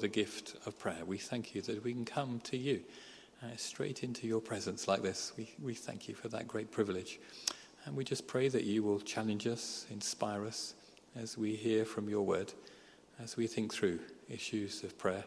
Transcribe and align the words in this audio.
the 0.00 0.08
gift 0.08 0.56
of 0.66 0.78
prayer. 0.78 1.04
We 1.06 1.18
thank 1.18 1.54
you 1.54 1.62
that 1.62 1.84
we 1.84 1.92
can 1.92 2.04
come 2.04 2.40
to 2.44 2.56
you 2.56 2.82
uh, 3.42 3.56
straight 3.56 4.02
into 4.02 4.26
your 4.26 4.40
presence 4.40 4.88
like 4.88 5.02
this. 5.02 5.32
We, 5.36 5.50
we 5.62 5.74
thank 5.74 6.08
you 6.08 6.14
for 6.14 6.28
that 6.28 6.48
great 6.48 6.70
privilege. 6.70 7.20
And 7.84 7.96
we 7.96 8.04
just 8.04 8.26
pray 8.26 8.48
that 8.48 8.64
you 8.64 8.82
will 8.82 9.00
challenge 9.00 9.46
us, 9.46 9.86
inspire 9.90 10.44
us 10.44 10.74
as 11.16 11.38
we 11.38 11.56
hear 11.56 11.84
from 11.84 12.08
your 12.08 12.22
word, 12.22 12.52
as 13.22 13.36
we 13.36 13.46
think 13.46 13.72
through 13.72 14.00
issues 14.28 14.82
of 14.84 14.98
prayer 14.98 15.24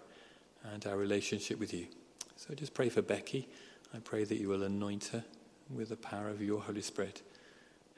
and 0.71 0.85
our 0.85 0.97
relationship 0.97 1.59
with 1.59 1.73
you. 1.73 1.87
So 2.35 2.53
just 2.53 2.73
pray 2.73 2.89
for 2.89 3.01
Becky. 3.01 3.47
I 3.93 3.99
pray 3.99 4.23
that 4.23 4.37
you 4.37 4.49
will 4.49 4.63
anoint 4.63 5.05
her 5.07 5.23
with 5.69 5.89
the 5.89 5.95
power 5.97 6.29
of 6.29 6.41
your 6.41 6.61
Holy 6.61 6.81
Spirit. 6.81 7.21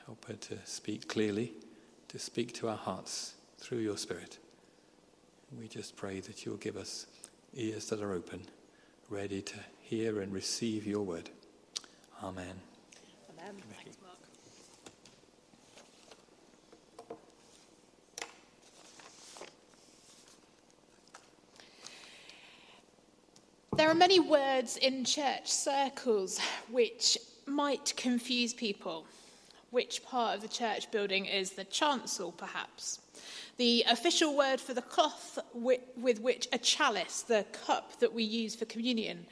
Help 0.06 0.26
her 0.26 0.34
to 0.34 0.58
speak 0.66 1.08
clearly, 1.08 1.54
to 2.10 2.20
speak 2.20 2.54
to 2.54 2.70
our 2.70 2.78
hearts 2.78 3.34
through 3.58 3.80
your 3.80 3.98
Spirit. 3.98 4.38
We 5.60 5.68
just 5.68 5.96
pray 5.96 6.20
that 6.20 6.46
you'll 6.46 6.58
give 6.58 6.76
us 6.76 7.08
ears 7.54 7.90
that 7.90 8.02
are 8.02 8.12
open, 8.12 8.42
ready 9.10 9.42
to 9.42 9.56
hear 9.80 10.22
and 10.22 10.34
receive 10.34 10.86
your 10.86 11.04
word. 11.04 11.30
Amen. 12.22 12.56
Amen. 13.30 13.62
Thanks, 13.84 13.98
Mark. 14.02 14.18
There 23.78 23.90
are 23.90 23.96
many 23.96 24.20
words 24.20 24.78
in 24.78 25.06
church 25.06 25.48
circles 25.48 26.40
which 26.70 27.18
might 27.46 27.94
confuse 27.96 28.54
people. 28.54 29.06
Which 29.72 30.04
part 30.04 30.36
of 30.36 30.42
the 30.42 30.48
church 30.48 30.92
building 30.92 31.26
is 31.26 31.52
the 31.52 31.66
chancel, 31.66 32.32
perhaps? 32.32 33.00
The 33.58 33.86
official 33.90 34.36
word 34.36 34.60
for 34.60 34.74
the 34.74 34.82
cloth 34.82 35.40
with 35.54 36.20
which 36.20 36.48
a 36.52 36.58
chalice, 36.58 37.22
the 37.22 37.46
cup 37.66 38.00
that 38.00 38.14
we 38.14 38.24
use 38.24 38.54
for 38.56 38.66
communion, 38.66 39.26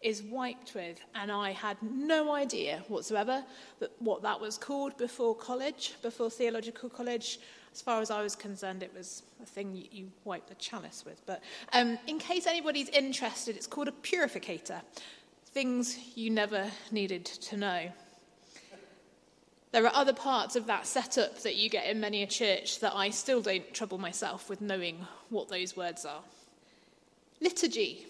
is 0.00 0.22
wiped 0.22 0.74
with, 0.74 1.00
and 1.14 1.32
I 1.32 1.52
had 1.52 1.78
no 1.82 2.32
idea 2.34 2.84
whatsoever 2.88 3.42
that 3.80 3.90
what 3.98 4.22
that 4.22 4.38
was 4.38 4.58
called 4.58 4.96
before 4.98 5.34
college, 5.34 5.94
before 6.02 6.30
theological 6.30 6.90
college. 6.90 7.40
As 7.72 7.80
far 7.80 8.00
as 8.00 8.10
I 8.10 8.22
was 8.22 8.36
concerned, 8.36 8.82
it 8.82 8.94
was 8.94 9.22
a 9.42 9.46
thing 9.46 9.74
you, 9.74 9.84
you 9.90 10.12
wipe 10.24 10.46
the 10.46 10.54
chalice 10.56 11.04
with. 11.04 11.24
But 11.26 11.42
um, 11.72 11.98
in 12.06 12.18
case 12.18 12.46
anybody's 12.46 12.90
interested, 12.90 13.56
it's 13.56 13.66
called 13.66 13.88
a 13.88 13.92
purificator. 13.92 14.82
Things 15.46 15.98
you 16.14 16.30
never 16.30 16.70
needed 16.92 17.24
to 17.24 17.56
know. 17.56 17.90
There 19.74 19.84
are 19.84 19.92
other 19.92 20.12
parts 20.12 20.54
of 20.54 20.66
that 20.66 20.86
setup 20.86 21.40
that 21.40 21.56
you 21.56 21.68
get 21.68 21.86
in 21.86 21.98
many 21.98 22.22
a 22.22 22.28
church 22.28 22.78
that 22.78 22.94
I 22.94 23.10
still 23.10 23.42
don't 23.42 23.74
trouble 23.74 23.98
myself 23.98 24.48
with 24.48 24.60
knowing 24.60 25.04
what 25.30 25.48
those 25.48 25.76
words 25.76 26.04
are. 26.04 26.20
Liturgy. 27.40 28.06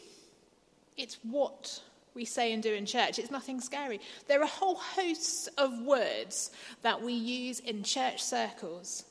It's 0.99 1.17
what 1.23 1.81
we 2.13 2.27
say 2.27 2.53
and 2.53 2.63
do 2.63 2.75
in 2.75 2.85
church. 2.85 3.19
It's 3.19 3.31
nothing 3.31 3.63
scary. 3.63 3.99
There 4.29 4.43
are 4.43 4.47
whole 4.47 4.75
hosts 4.75 5.47
of 5.57 5.81
words 5.81 6.51
that 6.83 7.01
we 7.01 7.15
use 7.15 7.61
in 7.61 7.83
church 7.83 8.23
circles 8.23 9.05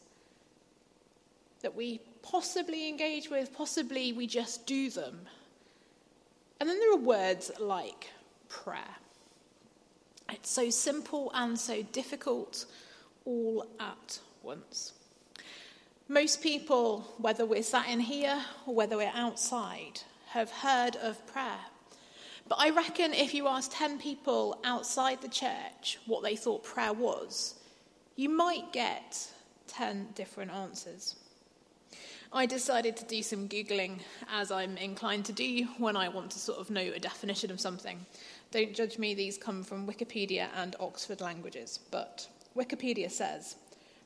that 1.63 1.73
we 1.73 2.01
possibly 2.21 2.87
engage 2.87 3.31
with, 3.31 3.51
possibly 3.51 4.13
we 4.13 4.27
just 4.27 4.67
do 4.67 4.91
them. 4.91 5.21
And 6.59 6.69
then 6.69 6.79
there 6.79 6.93
are 6.93 6.97
words 6.97 7.49
like 7.59 8.11
prayer. 8.47 8.95
It's 10.33 10.49
so 10.49 10.71
simple 10.71 11.31
and 11.35 11.59
so 11.59 11.83
difficult 11.83 12.65
all 13.23 13.67
at 13.79 14.19
once. 14.41 14.93
Most 16.07 16.41
people, 16.41 17.01
whether 17.19 17.45
we're 17.45 17.61
sat 17.61 17.87
in 17.87 17.99
here 17.99 18.41
or 18.65 18.73
whether 18.73 18.97
we're 18.97 19.11
outside, 19.13 20.01
have 20.29 20.49
heard 20.49 20.95
of 20.95 21.25
prayer. 21.27 21.59
But 22.47 22.55
I 22.59 22.71
reckon 22.71 23.13
if 23.13 23.35
you 23.35 23.47
ask 23.47 23.71
10 23.73 23.99
people 23.99 24.59
outside 24.63 25.21
the 25.21 25.29
church 25.29 25.99
what 26.07 26.23
they 26.23 26.35
thought 26.35 26.63
prayer 26.63 26.93
was, 26.93 27.53
you 28.15 28.27
might 28.27 28.73
get 28.73 29.29
10 29.67 30.09
different 30.15 30.51
answers. 30.51 31.15
I 32.35 32.47
decided 32.47 32.97
to 32.97 33.05
do 33.05 33.21
some 33.21 33.47
Googling, 33.47 33.99
as 34.31 34.49
I'm 34.49 34.77
inclined 34.77 35.25
to 35.25 35.31
do 35.31 35.67
when 35.77 35.95
I 35.95 36.09
want 36.09 36.31
to 36.31 36.39
sort 36.39 36.57
of 36.57 36.71
know 36.71 36.81
a 36.81 36.99
definition 36.99 37.51
of 37.51 37.61
something. 37.61 38.07
Don't 38.53 38.75
judge 38.75 38.99
me, 38.99 39.15
these 39.15 39.35
come 39.35 39.63
from 39.63 39.87
Wikipedia 39.87 40.47
and 40.55 40.75
Oxford 40.79 41.21
Languages. 41.21 41.79
But 41.89 42.27
Wikipedia 42.55 43.09
says 43.09 43.55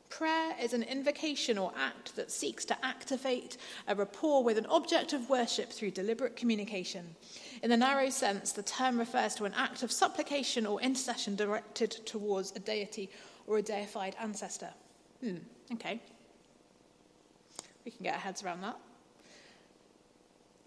prayer 0.10 0.56
is 0.62 0.72
an 0.72 0.84
invocation 0.84 1.58
or 1.58 1.74
act 1.78 2.16
that 2.16 2.32
seeks 2.32 2.64
to 2.64 2.86
activate 2.86 3.58
a 3.90 3.94
rapport 3.96 4.46
with 4.46 4.58
an 4.58 4.66
object 4.68 5.12
of 5.12 5.30
worship 5.30 5.70
through 5.70 5.92
deliberate 5.92 6.38
communication. 6.38 7.14
In 7.62 7.70
the 7.70 7.76
narrow 7.76 8.10
sense, 8.10 8.54
the 8.54 8.64
term 8.64 8.98
refers 8.98 9.36
to 9.36 9.44
an 9.44 9.54
act 9.54 9.84
of 9.84 9.92
supplication 9.92 10.66
or 10.66 10.80
intercession 10.80 11.36
directed 11.36 11.92
towards 12.06 12.54
a 12.56 12.60
deity 12.60 13.10
or 13.48 13.58
a 13.58 13.62
deified 13.62 14.16
ancestor. 14.18 14.70
Hmm, 15.22 15.40
okay. 15.74 16.02
We 17.84 17.92
can 17.92 18.04
get 18.04 18.14
our 18.14 18.22
heads 18.22 18.44
around 18.44 18.62
that. 18.62 18.78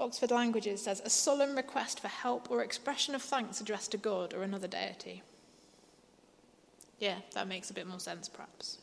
Oxford 0.01 0.31
Languages 0.31 0.83
says 0.83 1.03
a 1.05 1.11
solemn 1.11 1.55
request 1.55 2.01
for 2.01 2.09
help 2.09 2.51
or 2.51 2.63
expression 2.63 3.15
of 3.15 3.23
thanks 3.23 3.61
addressed 3.61 3.91
to 3.91 3.99
God 3.99 4.33
or 4.33 4.43
another 4.43 4.67
deity. 4.67 5.23
Yeah, 6.99 7.17
that 7.35 7.49
makes 7.49 7.71
a 7.71 7.75
bit 7.75 7.87
more 7.87 8.01
sense, 8.01 8.29
perhaps. 8.29 8.79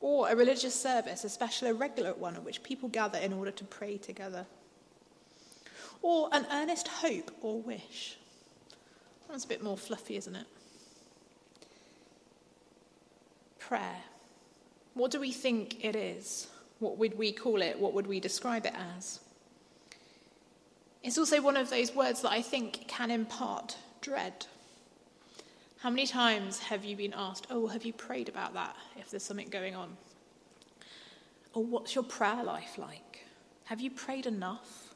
Or 0.00 0.30
a 0.30 0.36
religious 0.36 0.74
service, 0.74 1.24
especially 1.24 1.70
a 1.70 1.74
regular 1.74 2.14
one 2.14 2.36
at 2.36 2.44
which 2.44 2.62
people 2.62 2.88
gather 2.88 3.18
in 3.18 3.32
order 3.32 3.50
to 3.50 3.64
pray 3.64 3.98
together. 3.98 4.46
Or 6.00 6.28
an 6.32 6.46
earnest 6.50 6.88
hope 6.88 7.30
or 7.42 7.60
wish. 7.60 8.16
That's 9.28 9.44
a 9.44 9.48
bit 9.48 9.62
more 9.62 9.76
fluffy, 9.76 10.16
isn't 10.16 10.36
it? 10.36 10.46
Prayer. 13.58 13.96
What 14.94 15.10
do 15.10 15.20
we 15.20 15.32
think 15.32 15.84
it 15.84 15.96
is? 15.96 16.48
What 16.78 16.96
would 16.96 17.18
we 17.18 17.32
call 17.32 17.60
it? 17.60 17.78
What 17.78 17.92
would 17.92 18.06
we 18.06 18.20
describe 18.20 18.64
it 18.64 18.74
as? 18.96 19.20
It's 21.08 21.16
also 21.16 21.40
one 21.40 21.56
of 21.56 21.70
those 21.70 21.94
words 21.94 22.20
that 22.20 22.32
I 22.32 22.42
think 22.42 22.86
can 22.86 23.10
impart 23.10 23.78
dread. 24.02 24.44
How 25.78 25.88
many 25.88 26.06
times 26.06 26.58
have 26.58 26.84
you 26.84 26.96
been 26.96 27.14
asked, 27.16 27.46
Oh, 27.48 27.66
have 27.68 27.86
you 27.86 27.94
prayed 27.94 28.28
about 28.28 28.52
that 28.52 28.76
if 28.98 29.08
there's 29.08 29.22
something 29.22 29.48
going 29.48 29.74
on? 29.74 29.96
Or 31.54 31.64
what's 31.64 31.94
your 31.94 32.04
prayer 32.04 32.44
life 32.44 32.76
like? 32.76 33.24
Have 33.64 33.80
you 33.80 33.90
prayed 33.90 34.26
enough? 34.26 34.92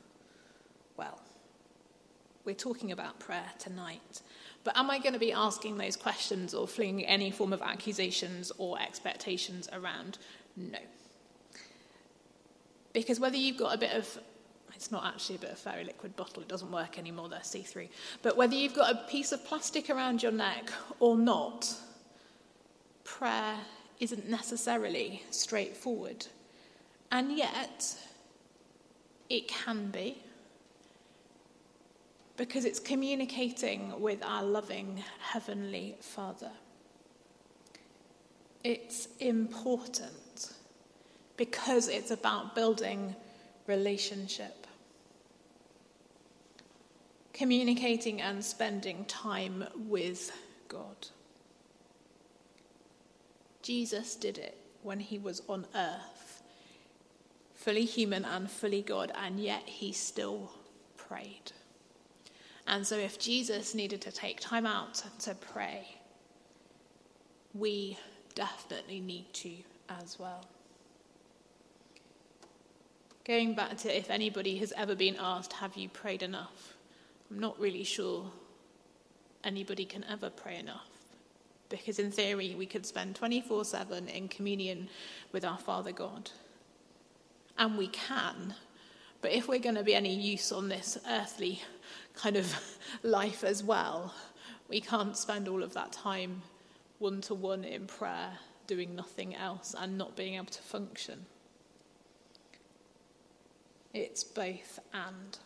Well, 0.99 1.19
we're 2.45 2.57
talking 2.57 2.93
about 2.93 3.19
prayer 3.19 3.51
tonight. 3.59 4.21
But 4.65 4.77
am 4.77 4.91
I 4.91 4.99
going 4.99 5.15
to 5.15 5.19
be 5.19 5.33
asking 5.33 5.79
those 5.79 5.97
questions 5.97 6.53
or 6.53 6.69
flinging 6.69 7.07
any 7.07 7.31
form 7.31 7.55
of 7.55 7.63
accusations 7.63 8.53
or 8.59 8.79
expectations 8.79 9.67
around? 9.73 10.19
No. 10.59 10.79
Because 12.93 13.19
whether 13.19 13.39
you've 13.39 13.57
got 13.57 13.75
a 13.75 13.79
bit 13.79 13.93
of 13.93 14.19
it's 14.83 14.91
not 14.91 15.05
actually 15.05 15.37
a 15.37 15.39
bit 15.39 15.53
of 15.53 15.59
fairy 15.59 15.85
liquid 15.85 16.17
bottle, 16.17 16.43
it 16.43 16.49
doesn't 16.49 16.73
work 16.73 16.99
anymore, 16.99 17.29
they're 17.29 17.45
see 17.45 17.63
through. 17.63 17.87
But 18.21 18.37
whether 18.37 18.57
you've 18.57 18.75
got 18.75 18.91
a 18.91 19.09
piece 19.09 19.31
of 19.31 19.45
plastic 19.45 19.89
around 19.91 20.25
your 20.25 20.33
neck 20.33 20.73
or 20.99 21.17
not, 21.17 21.73
prayer 23.05 23.59
isn't 24.01 24.29
necessarily 24.29 25.23
straightforward. 25.31 26.27
And 27.13 27.39
yet, 27.39 27.95
it 29.31 29.47
can 29.47 29.93
be. 29.93 30.19
Because 32.37 32.65
it's 32.65 32.81
communicating 32.81 34.01
with 34.01 34.21
our 34.25 34.43
loving 34.43 35.01
Heavenly 35.21 35.95
Father. 36.01 36.51
It's 38.65 39.07
important 39.21 40.55
because 41.37 41.87
it's 41.87 42.11
about 42.11 42.57
building 42.57 43.15
relationship 43.69 44.62
communicating 47.33 48.21
and 48.21 48.45
spending 48.45 49.05
time 49.07 49.65
with 49.75 50.33
God. 50.69 51.09
Jesus 53.63 54.17
did 54.17 54.39
it 54.39 54.59
when 54.83 55.01
he 55.01 55.19
was 55.19 55.43
on 55.49 55.67
earth, 55.75 56.43
fully 57.55 57.85
human 57.85 58.25
and 58.25 58.51
fully 58.51 58.83
God, 58.83 59.13
and 59.17 59.39
yet 59.39 59.63
he 59.65 59.93
still 59.93 60.53
prayed. 60.97 61.53
And 62.67 62.87
so, 62.87 62.97
if 62.97 63.19
Jesus 63.19 63.75
needed 63.75 64.01
to 64.03 64.13
take 64.13 64.41
time 64.41 64.67
out 64.67 65.03
to 65.21 65.35
pray, 65.35 65.87
we 67.55 67.99
definitely 68.35 69.01
need 69.01 69.33
to 69.35 69.53
as 69.89 70.19
well. 70.19 70.45
Going 73.25 73.55
back 73.55 73.77
to 73.79 73.97
if 73.97 74.11
anybody 74.11 74.59
has 74.59 74.73
ever 74.77 74.95
been 74.95 75.17
asked, 75.19 75.55
Have 75.55 75.77
you 75.77 75.89
prayed 75.89 76.23
enough? 76.23 76.72
I'm 77.33 77.41
not 77.41 77.59
really 77.59 77.83
sure 77.83 78.31
anybody 79.43 79.87
can 79.87 80.05
ever 80.05 80.29
pray 80.29 80.59
enough. 80.59 80.91
Because 81.71 81.99
in 81.99 82.11
theory, 82.11 82.55
we 82.55 82.67
could 82.67 82.85
spend 82.85 83.17
24 83.17 83.65
7 83.65 84.07
in 84.09 84.29
communion 84.29 84.91
with 85.33 85.43
our 85.43 85.57
Father 85.57 85.93
God. 85.93 86.31
And 87.57 87.79
we 87.79 87.89
can, 87.89 88.55
But 89.23 89.31
if 89.33 89.49
we're 89.49 89.61
going 89.61 89.77
to 89.77 89.83
be 89.83 89.95
any 89.95 90.15
use 90.15 90.53
on 90.53 90.69
this 90.69 90.99
earthly 91.09 91.63
kind 92.15 92.37
of 92.37 92.55
life 93.03 93.45
as 93.45 93.65
well, 93.65 94.13
we 94.69 94.83
can't 94.83 95.17
spend 95.17 95.49
all 95.49 95.63
of 95.63 95.73
that 95.73 95.93
time 95.93 96.43
one 96.99 97.23
to 97.23 97.35
one 97.35 97.65
in 97.65 97.87
prayer, 97.87 98.33
doing 98.67 98.95
nothing 98.95 99.35
else, 99.35 99.75
and 99.79 99.97
not 99.97 100.17
being 100.17 100.35
able 100.35 100.47
to 100.47 100.63
function. 100.63 101.25
It's 103.95 104.23
both 104.23 104.81
and. 104.93 105.39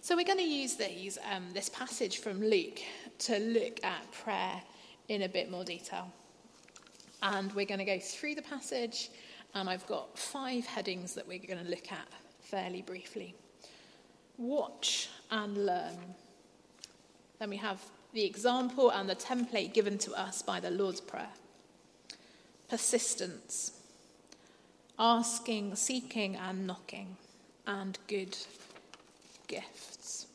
So 0.00 0.14
we're 0.14 0.24
going 0.24 0.38
to 0.38 0.44
use 0.44 0.76
these, 0.76 1.18
um, 1.32 1.44
this 1.52 1.68
passage 1.68 2.18
from 2.18 2.40
Luke 2.40 2.80
to 3.20 3.38
look 3.38 3.82
at 3.84 4.10
prayer 4.12 4.62
in 5.08 5.22
a 5.22 5.28
bit 5.28 5.50
more 5.50 5.64
detail. 5.64 6.12
And 7.22 7.52
we're 7.54 7.66
going 7.66 7.78
to 7.78 7.84
go 7.84 7.98
through 7.98 8.34
the 8.34 8.42
passage, 8.42 9.10
and 9.54 9.68
I've 9.68 9.86
got 9.86 10.18
five 10.18 10.66
headings 10.66 11.14
that 11.14 11.26
we're 11.26 11.38
going 11.38 11.64
to 11.64 11.70
look 11.70 11.90
at 11.90 12.06
fairly 12.40 12.82
briefly. 12.82 13.34
Watch 14.38 15.08
and 15.30 15.66
learn. 15.66 15.96
Then 17.38 17.50
we 17.50 17.56
have 17.56 17.80
the 18.12 18.24
example 18.24 18.90
and 18.90 19.08
the 19.08 19.16
template 19.16 19.74
given 19.74 19.98
to 19.98 20.12
us 20.12 20.42
by 20.42 20.60
the 20.60 20.70
Lord's 20.70 21.00
Prayer. 21.00 21.30
Persistence. 22.68 23.72
Asking, 24.98 25.74
seeking, 25.74 26.36
and 26.36 26.66
knocking. 26.66 27.16
And 27.66 27.98
good 28.08 28.36
gifts. 29.46 30.26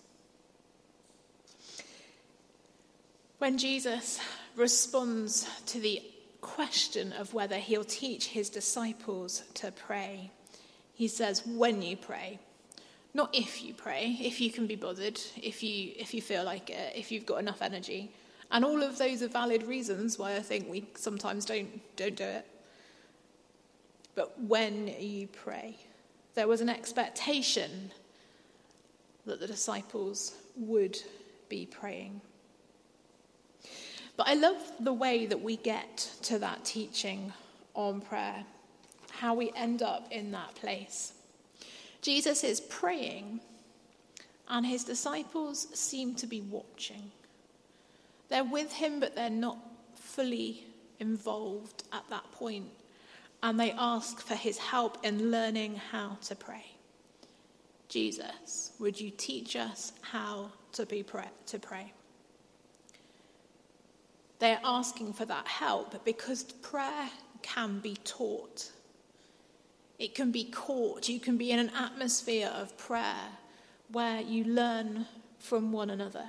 When 3.37 3.57
Jesus 3.57 4.19
responds 4.55 5.47
to 5.67 5.79
the 5.79 6.01
question 6.41 7.11
of 7.13 7.33
whether 7.33 7.57
he'll 7.57 7.83
teach 7.83 8.27
his 8.27 8.49
disciples 8.49 9.43
to 9.55 9.71
pray, 9.71 10.31
he 10.93 11.07
says, 11.07 11.43
when 11.45 11.81
you 11.81 11.97
pray. 11.97 12.39
Not 13.13 13.33
if 13.33 13.63
you 13.63 13.73
pray, 13.73 14.17
if 14.21 14.39
you 14.39 14.51
can 14.51 14.67
be 14.67 14.75
bothered, 14.75 15.19
if 15.41 15.63
you, 15.63 15.91
if 15.97 16.13
you 16.13 16.21
feel 16.21 16.43
like 16.43 16.69
it, 16.69 16.93
if 16.95 17.11
you've 17.11 17.25
got 17.25 17.39
enough 17.39 17.61
energy. 17.61 18.11
And 18.51 18.63
all 18.63 18.83
of 18.83 18.97
those 18.97 19.23
are 19.23 19.27
valid 19.27 19.63
reasons 19.63 20.19
why 20.19 20.35
I 20.35 20.39
think 20.39 20.69
we 20.69 20.85
sometimes 20.95 21.45
don't, 21.45 21.81
don't 21.95 22.15
do 22.15 22.23
it. 22.23 22.45
But 24.13 24.39
when 24.41 24.87
you 24.99 25.27
pray, 25.27 25.77
there 26.35 26.47
was 26.47 26.61
an 26.61 26.69
expectation 26.69 27.91
that 29.25 29.39
the 29.39 29.47
disciples 29.47 30.35
would 30.55 30.97
be 31.49 31.65
praying. 31.65 32.21
But 34.17 34.27
I 34.27 34.33
love 34.33 34.57
the 34.79 34.93
way 34.93 35.25
that 35.25 35.41
we 35.41 35.57
get 35.57 36.09
to 36.23 36.39
that 36.39 36.65
teaching 36.65 37.33
on 37.73 38.01
prayer, 38.01 38.43
how 39.11 39.33
we 39.33 39.51
end 39.55 39.81
up 39.81 40.11
in 40.11 40.31
that 40.31 40.55
place. 40.55 41.13
Jesus 42.01 42.43
is 42.43 42.59
praying, 42.61 43.39
and 44.49 44.65
his 44.65 44.83
disciples 44.83 45.67
seem 45.73 46.15
to 46.15 46.27
be 46.27 46.41
watching. 46.41 47.11
They're 48.29 48.43
with 48.43 48.71
him, 48.71 48.99
but 48.99 49.15
they're 49.15 49.29
not 49.29 49.57
fully 49.95 50.65
involved 50.99 51.83
at 51.93 52.07
that 52.09 52.31
point, 52.31 52.69
and 53.43 53.59
they 53.59 53.71
ask 53.71 54.19
for 54.19 54.35
his 54.35 54.57
help 54.57 54.97
in 55.03 55.31
learning 55.31 55.75
how 55.75 56.17
to 56.23 56.35
pray. 56.35 56.70
Jesus, 57.91 58.71
would 58.79 59.01
you 59.01 59.11
teach 59.11 59.57
us 59.57 59.91
how 59.99 60.49
to, 60.71 60.85
be 60.85 61.03
pray, 61.03 61.27
to 61.47 61.59
pray? 61.59 61.91
They're 64.39 64.61
asking 64.63 65.11
for 65.11 65.25
that 65.25 65.45
help 65.45 66.05
because 66.05 66.43
prayer 66.43 67.09
can 67.41 67.79
be 67.79 67.97
taught. 68.05 68.71
It 69.99 70.15
can 70.15 70.31
be 70.31 70.45
caught. 70.45 71.09
You 71.09 71.19
can 71.19 71.37
be 71.37 71.51
in 71.51 71.59
an 71.59 71.69
atmosphere 71.77 72.49
of 72.55 72.77
prayer 72.77 73.27
where 73.91 74.21
you 74.21 74.45
learn 74.45 75.05
from 75.39 75.73
one 75.73 75.89
another. 75.89 76.27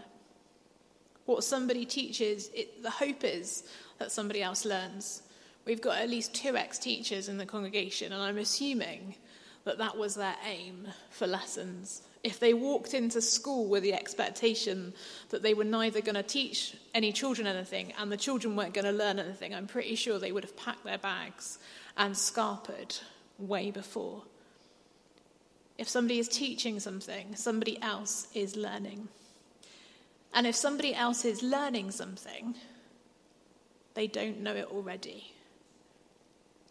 What 1.27 1.45
somebody 1.45 1.85
teaches, 1.85 2.51
it, 2.57 2.83
the 2.83 2.91
hope 2.91 3.23
is 3.23 3.63
that 4.01 4.11
somebody 4.11 4.43
else 4.43 4.65
learns. 4.65 5.23
We've 5.65 5.81
got 5.81 5.99
at 5.99 6.11
least 6.11 6.35
two 6.35 6.57
ex 6.57 6.77
teachers 6.81 7.29
in 7.29 7.39
the 7.39 7.47
congregation, 7.47 8.13
and 8.13 8.21
I'm 8.21 8.39
assuming 8.39 9.15
that 9.65 9.79
that 9.79 9.97
was 9.97 10.15
their 10.15 10.37
aim 10.45 10.89
for 11.11 11.27
lessons. 11.27 12.03
If 12.23 12.39
they 12.39 12.55
walked 12.55 12.95
into 12.95 13.21
school 13.21 13.69
with 13.69 13.83
the 13.83 13.95
expectation 13.95 14.95
that 15.31 15.43
they 15.43 15.55
were 15.55 15.65
neither 15.65 16.01
going 16.01 16.15
to 16.15 16.23
teach 16.23 16.77
any 16.95 17.13
children 17.13 17.47
anything 17.47 17.93
and 17.99 18.11
the 18.11 18.17
children 18.17 18.55
weren't 18.57 18.75
going 18.75 18.85
to 18.85 18.93
learn 18.93 19.19
anything, 19.19 19.55
I'm 19.55 19.67
pretty 19.67 19.95
sure 19.95 20.19
they 20.19 20.33
would 20.33 20.45
have 20.45 20.57
packed 20.57 20.85
their 20.85 20.99
bags 20.99 21.59
and 21.97 22.15
scarpered 22.15 23.01
way 23.39 23.71
before. 23.71 24.23
If 25.79 25.89
somebody 25.89 26.19
is 26.19 26.29
teaching 26.29 26.79
something, 26.79 27.35
somebody 27.35 27.81
else 27.83 28.29
is 28.35 28.57
learning. 28.57 29.09
And 30.35 30.47
if 30.47 30.55
somebody 30.55 30.95
else 30.95 31.25
is 31.25 31.43
learning 31.43 31.91
something, 31.91 32.55
they 33.95 34.07
don't 34.07 34.41
know 34.41 34.55
it 34.55 34.67
already. 34.67 35.33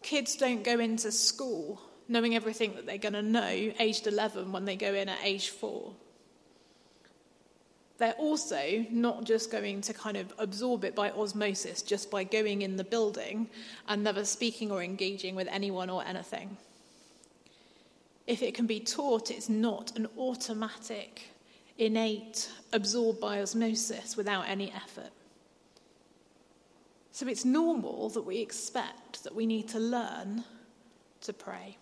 Kids 0.02 0.34
don't 0.36 0.64
go 0.64 0.78
into 0.80 1.12
school 1.12 1.80
knowing 2.12 2.36
everything 2.36 2.74
that 2.74 2.86
they're 2.86 2.98
going 2.98 3.14
to 3.14 3.22
know 3.22 3.72
aged 3.80 4.06
11 4.06 4.52
when 4.52 4.66
they 4.66 4.76
go 4.76 4.92
in 4.92 5.08
at 5.08 5.18
age 5.24 5.48
4. 5.48 5.92
They're 7.96 8.12
also 8.12 8.84
not 8.90 9.24
just 9.24 9.50
going 9.50 9.80
to 9.82 9.94
kind 9.94 10.16
of 10.16 10.34
absorb 10.38 10.84
it 10.84 10.94
by 10.94 11.10
osmosis, 11.10 11.82
just 11.82 12.10
by 12.10 12.24
going 12.24 12.62
in 12.62 12.76
the 12.76 12.84
building 12.84 13.48
and 13.88 14.04
never 14.04 14.24
speaking 14.24 14.70
or 14.70 14.82
engaging 14.82 15.34
with 15.34 15.48
anyone 15.50 15.88
or 15.88 16.04
anything. 16.04 16.56
If 18.26 18.42
it 18.42 18.54
can 18.54 18.66
be 18.66 18.80
taught, 18.80 19.30
it's 19.30 19.48
not 19.48 19.96
an 19.96 20.06
automatic, 20.18 21.22
innate, 21.78 22.50
absorbed 22.72 23.20
by 23.20 23.40
osmosis 23.40 24.16
without 24.16 24.48
any 24.48 24.70
effort. 24.72 25.10
So 27.10 27.26
it's 27.26 27.44
normal 27.44 28.10
that 28.10 28.22
we 28.22 28.38
expect 28.38 29.24
that 29.24 29.34
we 29.34 29.46
need 29.46 29.68
to 29.68 29.78
learn 29.78 30.44
to 31.22 31.32
pray. 31.32 31.76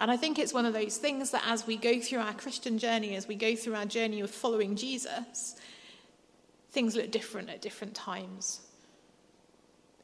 And 0.00 0.10
I 0.10 0.16
think 0.16 0.38
it's 0.38 0.54
one 0.54 0.64
of 0.64 0.72
those 0.72 0.96
things 0.96 1.30
that 1.32 1.42
as 1.46 1.66
we 1.66 1.76
go 1.76 2.00
through 2.00 2.20
our 2.20 2.32
Christian 2.32 2.78
journey, 2.78 3.16
as 3.16 3.28
we 3.28 3.34
go 3.34 3.54
through 3.54 3.74
our 3.74 3.84
journey 3.84 4.22
of 4.22 4.30
following 4.30 4.74
Jesus, 4.74 5.56
things 6.70 6.96
look 6.96 7.10
different 7.10 7.50
at 7.50 7.60
different 7.60 7.94
times. 7.94 8.62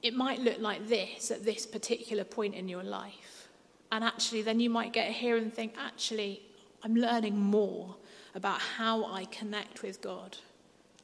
It 0.02 0.14
might 0.14 0.38
look 0.40 0.60
like 0.60 0.86
this 0.86 1.30
at 1.30 1.46
this 1.46 1.64
particular 1.64 2.24
point 2.24 2.54
in 2.54 2.68
your 2.68 2.82
life. 2.82 3.48
And 3.90 4.04
actually, 4.04 4.42
then 4.42 4.60
you 4.60 4.68
might 4.68 4.92
get 4.92 5.10
here 5.12 5.38
and 5.38 5.50
think, 5.50 5.74
actually, 5.78 6.42
I'm 6.82 6.94
learning 6.94 7.38
more 7.38 7.96
about 8.34 8.60
how 8.60 9.06
I 9.06 9.24
connect 9.24 9.82
with 9.82 10.02
God, 10.02 10.36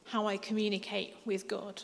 how 0.05 0.27
I 0.27 0.37
communicate 0.37 1.15
with 1.25 1.47
God. 1.47 1.81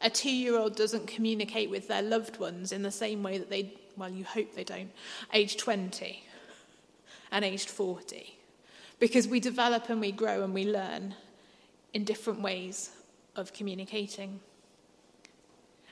A 0.00 0.08
two 0.08 0.30
year 0.30 0.56
old 0.56 0.76
doesn't 0.76 1.08
communicate 1.08 1.68
with 1.68 1.88
their 1.88 2.00
loved 2.00 2.38
ones 2.38 2.70
in 2.70 2.82
the 2.82 2.92
same 2.92 3.24
way 3.24 3.38
that 3.38 3.50
they 3.50 3.74
well, 3.96 4.10
you 4.10 4.24
hope 4.24 4.54
they 4.54 4.64
don't, 4.64 4.90
age 5.32 5.56
20 5.56 6.24
and 7.32 7.44
aged 7.44 7.68
40. 7.68 8.36
Because 8.98 9.26
we 9.26 9.40
develop 9.40 9.88
and 9.88 10.00
we 10.00 10.12
grow 10.12 10.42
and 10.42 10.52
we 10.52 10.64
learn 10.64 11.14
in 11.92 12.04
different 12.04 12.40
ways 12.40 12.90
of 13.36 13.52
communicating. 13.52 14.40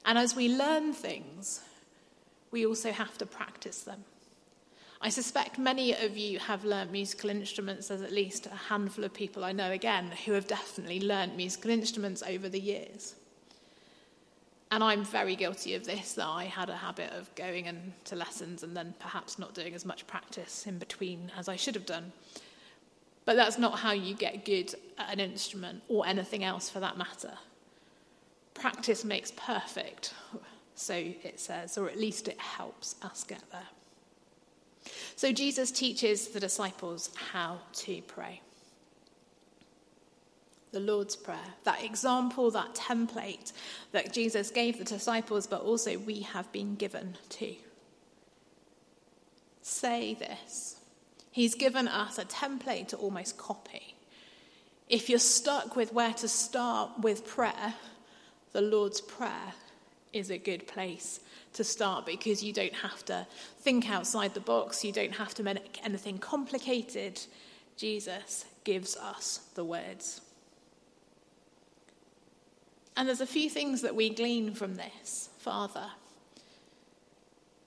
And 0.05 0.19
as 0.19 0.35
we 0.37 0.49
learn 0.49 0.93
things, 0.93 1.61
we 2.51 2.67
also 2.67 2.93
have 2.93 3.17
to 3.19 3.27
practice 3.27 3.83
them. 3.83 4.05
I 5.01 5.11
suspect 5.11 5.59
many 5.59 5.93
of 5.93 6.17
you 6.17 6.41
have 6.41 6.65
learnt 6.65 6.91
musical 6.91 7.31
instruments. 7.31 7.89
There's 7.89 8.03
at 8.03 8.13
least 8.13 8.47
a 8.47 8.51
handful 8.51 9.05
of 9.05 9.15
people 9.15 9.45
I 9.45 9.53
know, 9.53 9.71
again, 9.71 10.11
who 10.25 10.33
have 10.33 10.49
definitely 10.49 11.01
learnt 11.01 11.37
musical 11.37 11.71
instruments 11.71 12.23
over 12.27 12.49
the 12.49 12.61
years. 12.61 13.15
And 14.71 14.85
I'm 14.85 15.03
very 15.03 15.35
guilty 15.35 15.75
of 15.75 15.87
this, 15.87 16.13
that 16.15 16.27
I 16.27 16.45
had 16.45 16.69
a 16.69 16.77
habit 16.77 17.11
of 17.13 17.35
going 17.35 17.67
into 17.67 18.17
lessons 18.17 18.63
and 18.63 18.77
then 18.77 18.95
perhaps 18.99 19.39
not 19.39 19.55
doing 19.55 19.75
as 19.75 19.87
much 19.87 20.07
practice 20.07 20.67
in 20.67 20.79
between 20.79 21.33
as 21.39 21.49
I 21.49 21.57
should 21.57 21.75
have 21.75 21.87
done. 21.87 22.13
But 23.25 23.37
that's 23.37 23.59
not 23.59 23.79
how 23.79 23.93
you 23.93 24.15
get 24.15 24.45
good 24.45 24.75
at 24.99 25.13
an 25.13 25.21
instrument 25.21 25.83
or 25.89 26.07
anything 26.07 26.45
else 26.45 26.69
for 26.69 26.81
that 26.81 26.99
matter. 26.99 27.33
Practice 28.53 29.05
makes 29.05 29.33
perfect, 29.33 30.13
so 30.75 30.95
it 30.95 31.41
says, 31.41 31.79
or 31.79 31.89
at 31.89 31.99
least 31.99 32.29
it 32.29 32.39
helps 32.39 32.97
us 33.03 33.25
get 33.25 33.43
there. 33.51 33.69
So 35.17 35.33
Jesus 35.33 35.71
teaches 35.71 36.29
the 36.29 36.41
disciples 36.41 37.11
how 37.33 37.59
to 37.73 38.03
pray 38.03 38.41
the 40.73 40.81
Lord's 40.81 41.17
Prayer, 41.17 41.55
that 41.65 41.83
example, 41.83 42.51
that 42.51 42.75
template 42.75 43.53
that 43.93 44.13
Jesus 44.13 44.51
gave 44.51 44.79
the 44.79 44.85
disciples, 44.85 45.47
but 45.47 45.63
also 45.63 45.99
we 45.99 46.21
have 46.21 46.51
been 46.53 46.75
given 46.75 47.17
to. 47.31 47.55
Say 49.63 50.15
this. 50.15 50.77
He's 51.31 51.55
given 51.55 51.89
us 51.89 52.19
a 52.19 52.25
template 52.25 52.89
to 52.89 52.97
almost 52.97 53.39
copy. 53.39 53.95
If 54.89 55.11
you're 55.11 55.19
stuck 55.19 55.77
with 55.77 55.93
where 55.93 56.15
to 56.15 56.29
start 56.29 56.91
with 57.01 57.27
prayer, 57.27 57.75
the 58.53 58.63
Lord's 58.63 59.01
Prayer 59.01 59.55
is 60.13 60.31
a 60.31 60.39
good 60.39 60.67
place 60.67 61.21
to 61.53 61.65
start 61.65 62.07
because 62.07 62.43
you 62.43 62.53
don't 62.53 62.75
have 62.75 63.05
to 63.07 63.27
think 63.61 63.91
outside 63.91 64.35
the 64.35 64.41
box, 64.41 64.85
you 64.85 64.93
don't 64.93 65.15
have 65.15 65.35
to 65.35 65.43
make 65.43 65.81
anything 65.85 66.19
complicated. 66.19 67.21
Jesus 67.77 68.47
gives 68.65 68.97
us 68.97 69.49
the 69.55 69.65
words. 69.65 70.23
And 72.99 73.07
there's 73.07 73.21
a 73.21 73.27
few 73.27 73.49
things 73.49 73.83
that 73.83 73.95
we 73.95 74.11
glean 74.11 74.55
from 74.55 74.75
this, 74.75 75.29
Father. 75.39 75.87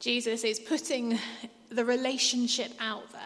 Jesus 0.01 0.43
is 0.43 0.59
putting 0.59 1.17
the 1.69 1.85
relationship 1.85 2.73
out 2.81 3.09
there 3.13 3.21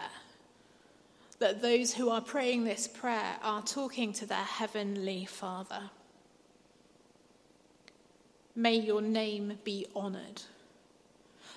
that 1.40 1.60
those 1.60 1.92
who 1.92 2.08
are 2.08 2.20
praying 2.20 2.62
this 2.62 2.86
prayer 2.86 3.36
are 3.42 3.60
talking 3.60 4.12
to 4.12 4.24
their 4.24 4.38
heavenly 4.38 5.24
Father. 5.24 5.90
May 8.54 8.76
your 8.76 9.02
name 9.02 9.58
be 9.64 9.86
honored. 9.96 10.42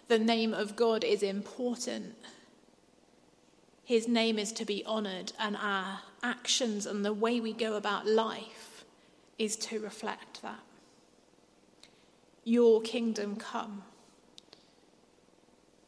The 0.07 0.17
name 0.17 0.55
of 0.55 0.75
God 0.75 1.03
is 1.03 1.21
important. 1.21 2.15
His 3.85 4.07
name 4.07 4.39
is 4.39 4.51
to 4.53 4.65
be 4.65 4.83
honored, 4.83 5.31
and 5.39 5.55
our 5.55 5.99
actions 6.23 6.87
and 6.87 7.05
the 7.05 7.13
way 7.13 7.39
we 7.39 7.53
go 7.53 7.75
about 7.75 8.07
life 8.07 8.68
is 9.39 9.55
to 9.55 9.79
reflect 9.79 10.41
that. 10.43 10.59
Your 12.43 12.81
kingdom 12.81 13.37
come. 13.37 13.83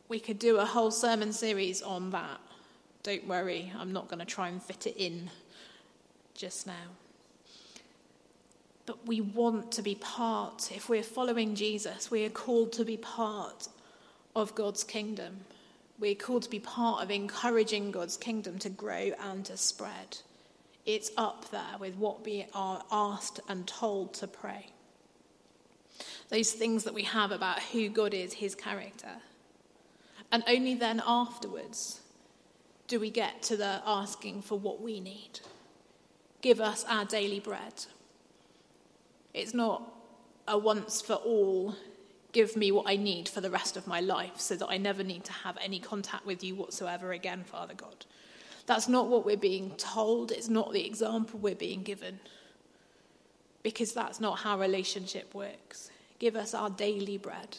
We 0.07 0.19
could 0.19 0.39
do 0.39 0.57
a 0.57 0.65
whole 0.65 0.91
sermon 0.91 1.33
series 1.33 1.81
on 1.81 2.09
that. 2.11 2.39
Don't 3.03 3.27
worry, 3.27 3.71
I'm 3.77 3.93
not 3.93 4.07
going 4.07 4.19
to 4.19 4.25
try 4.25 4.47
and 4.47 4.61
fit 4.61 4.87
it 4.87 4.95
in 4.97 5.29
just 6.33 6.65
now. 6.65 6.89
But 8.85 9.05
we 9.07 9.21
want 9.21 9.71
to 9.73 9.81
be 9.81 9.95
part, 9.95 10.71
if 10.71 10.89
we're 10.89 11.03
following 11.03 11.55
Jesus, 11.55 12.11
we 12.11 12.25
are 12.25 12.29
called 12.29 12.73
to 12.73 12.85
be 12.85 12.97
part 12.97 13.67
of 14.35 14.55
God's 14.55 14.83
kingdom. 14.83 15.41
We're 15.99 16.15
called 16.15 16.43
to 16.43 16.49
be 16.49 16.59
part 16.59 17.03
of 17.03 17.11
encouraging 17.11 17.91
God's 17.91 18.17
kingdom 18.17 18.59
to 18.59 18.69
grow 18.69 19.11
and 19.19 19.45
to 19.45 19.55
spread. 19.57 20.17
It's 20.85 21.11
up 21.17 21.51
there 21.51 21.77
with 21.79 21.95
what 21.95 22.25
we 22.25 22.45
are 22.53 22.83
asked 22.91 23.39
and 23.47 23.67
told 23.67 24.13
to 24.15 24.27
pray. 24.27 24.67
Those 26.29 26.51
things 26.51 26.85
that 26.85 26.93
we 26.93 27.03
have 27.03 27.31
about 27.31 27.61
who 27.61 27.89
God 27.89 28.13
is, 28.13 28.33
his 28.33 28.55
character. 28.55 29.21
And 30.31 30.43
only 30.47 30.75
then 30.75 31.01
afterwards 31.05 32.01
do 32.87 32.99
we 32.99 33.09
get 33.09 33.41
to 33.43 33.57
the 33.57 33.81
asking 33.85 34.41
for 34.41 34.57
what 34.57 34.81
we 34.81 34.99
need. 34.99 35.39
Give 36.41 36.59
us 36.59 36.83
our 36.89 37.05
daily 37.05 37.39
bread. 37.39 37.85
It's 39.33 39.53
not 39.53 39.83
a 40.47 40.57
once 40.57 41.01
for 41.01 41.13
all, 41.13 41.75
give 42.31 42.55
me 42.55 42.71
what 42.71 42.85
I 42.87 42.95
need 42.95 43.29
for 43.29 43.41
the 43.41 43.49
rest 43.49 43.77
of 43.77 43.87
my 43.87 43.99
life 43.99 44.39
so 44.39 44.55
that 44.55 44.67
I 44.67 44.77
never 44.77 45.03
need 45.03 45.23
to 45.25 45.33
have 45.33 45.57
any 45.61 45.79
contact 45.79 46.25
with 46.25 46.43
you 46.43 46.55
whatsoever 46.55 47.11
again, 47.11 47.43
Father 47.43 47.73
God. 47.73 48.05
That's 48.65 48.87
not 48.87 49.07
what 49.07 49.25
we're 49.25 49.37
being 49.37 49.71
told, 49.77 50.31
it's 50.31 50.49
not 50.49 50.71
the 50.71 50.85
example 50.85 51.39
we're 51.39 51.55
being 51.55 51.83
given. 51.83 52.19
Because 53.63 53.93
that's 53.93 54.19
not 54.19 54.39
how 54.39 54.59
relationship 54.59 55.33
works. 55.33 55.91
Give 56.19 56.35
us 56.35 56.53
our 56.53 56.69
daily 56.69 57.17
bread. 57.17 57.57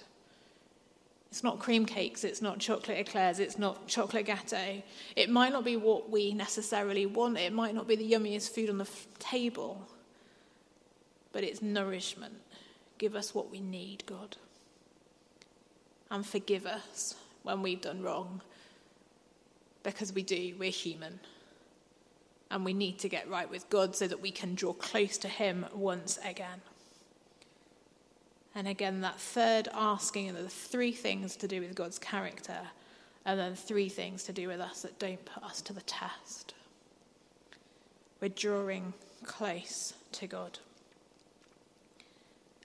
It's 1.33 1.43
not 1.43 1.61
cream 1.61 1.87
cakes, 1.87 2.25
it's 2.25 2.43
not 2.43 2.59
chocolate 2.59 2.99
eclairs, 2.99 3.39
it's 3.39 3.59
not 3.59 3.87
chocolate 3.87 4.27
gâteau. 4.27 4.83
It 5.17 5.31
might 5.31 5.51
not 5.51 5.65
be 5.65 5.77
what 5.77 6.11
we 6.11 6.35
necessarily 6.35 7.07
want, 7.07 7.39
it 7.39 7.55
might 7.55 7.75
not 7.75 7.89
be 7.89 7.97
the 7.97 8.13
yummiest 8.13 8.55
food 8.55 8.69
on 8.69 8.77
the 8.77 8.85
f- 8.85 9.07
table, 9.19 9.81
but 11.33 11.43
it's 11.43 11.63
nourishment. 11.63 12.35
Give 12.99 13.17
us 13.17 13.35
what 13.35 13.51
we 13.51 13.61
need, 13.61 14.05
God. 14.05 14.37
And 16.11 16.27
forgive 16.27 16.67
us 16.67 17.15
when 17.43 17.63
we've 17.63 17.81
done 17.81 18.03
wrong, 18.03 18.43
because 19.83 20.12
we 20.12 20.23
do, 20.23 20.55
we're 20.59 20.71
human. 20.71 21.21
And 22.51 22.65
we 22.65 22.75
need 22.75 22.99
to 23.01 23.09
get 23.09 23.29
right 23.29 23.51
with 23.51 23.69
God 23.71 23.97
so 23.97 24.07
that 24.07 24.21
we 24.21 24.31
can 24.31 24.55
draw 24.55 24.73
close 24.73 25.17
to 25.19 25.29
Him 25.29 25.67
once 25.75 26.19
again. 26.25 26.61
And 28.55 28.69
again, 28.69 29.01
that 29.01 29.19
third 29.19 29.69
asking, 29.73 30.29
and 30.29 30.37
the 30.37 30.49
three 30.49 30.93
things 30.93 31.37
to 31.37 31.49
do 31.49 31.61
with 31.61 31.75
God's 31.75 31.99
character, 31.99 32.59
and 33.25 33.39
then 33.39 33.55
three 33.55 33.89
things 33.89 34.25
to 34.25 34.33
do 34.33 34.49
with 34.49 34.61
us 34.61 34.83
that 34.83 34.99
don't 34.99 35.25
put 35.25 35.43
us 35.43 35.62
to 35.62 35.73
the 35.73 35.81
test. 35.83 36.55
We're 38.21 38.29
drawing 38.29 38.93
close 39.25 39.95
to 40.12 40.27
God. 40.27 40.59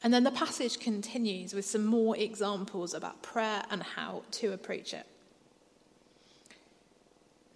And 0.04 0.14
then 0.14 0.24
the 0.24 0.32
passage 0.32 0.80
continues 0.80 1.54
with 1.54 1.66
some 1.66 1.86
more 1.86 2.16
examples 2.18 2.94
about 2.94 3.22
prayer 3.22 3.64
and 3.72 3.82
how 3.82 4.24
to 4.32 4.54
approach 4.54 4.94
it. 4.94 5.06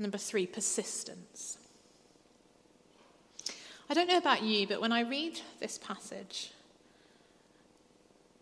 Number 0.02 0.18
three, 0.18 0.48
persistence. 0.48 1.60
I 3.88 3.94
don't 3.94 4.08
know 4.08 4.18
about 4.18 4.42
you, 4.42 4.66
but 4.66 4.82
when 4.82 4.92
I 4.92 5.02
read 5.02 5.40
this 5.60 5.78
passage, 5.78 6.52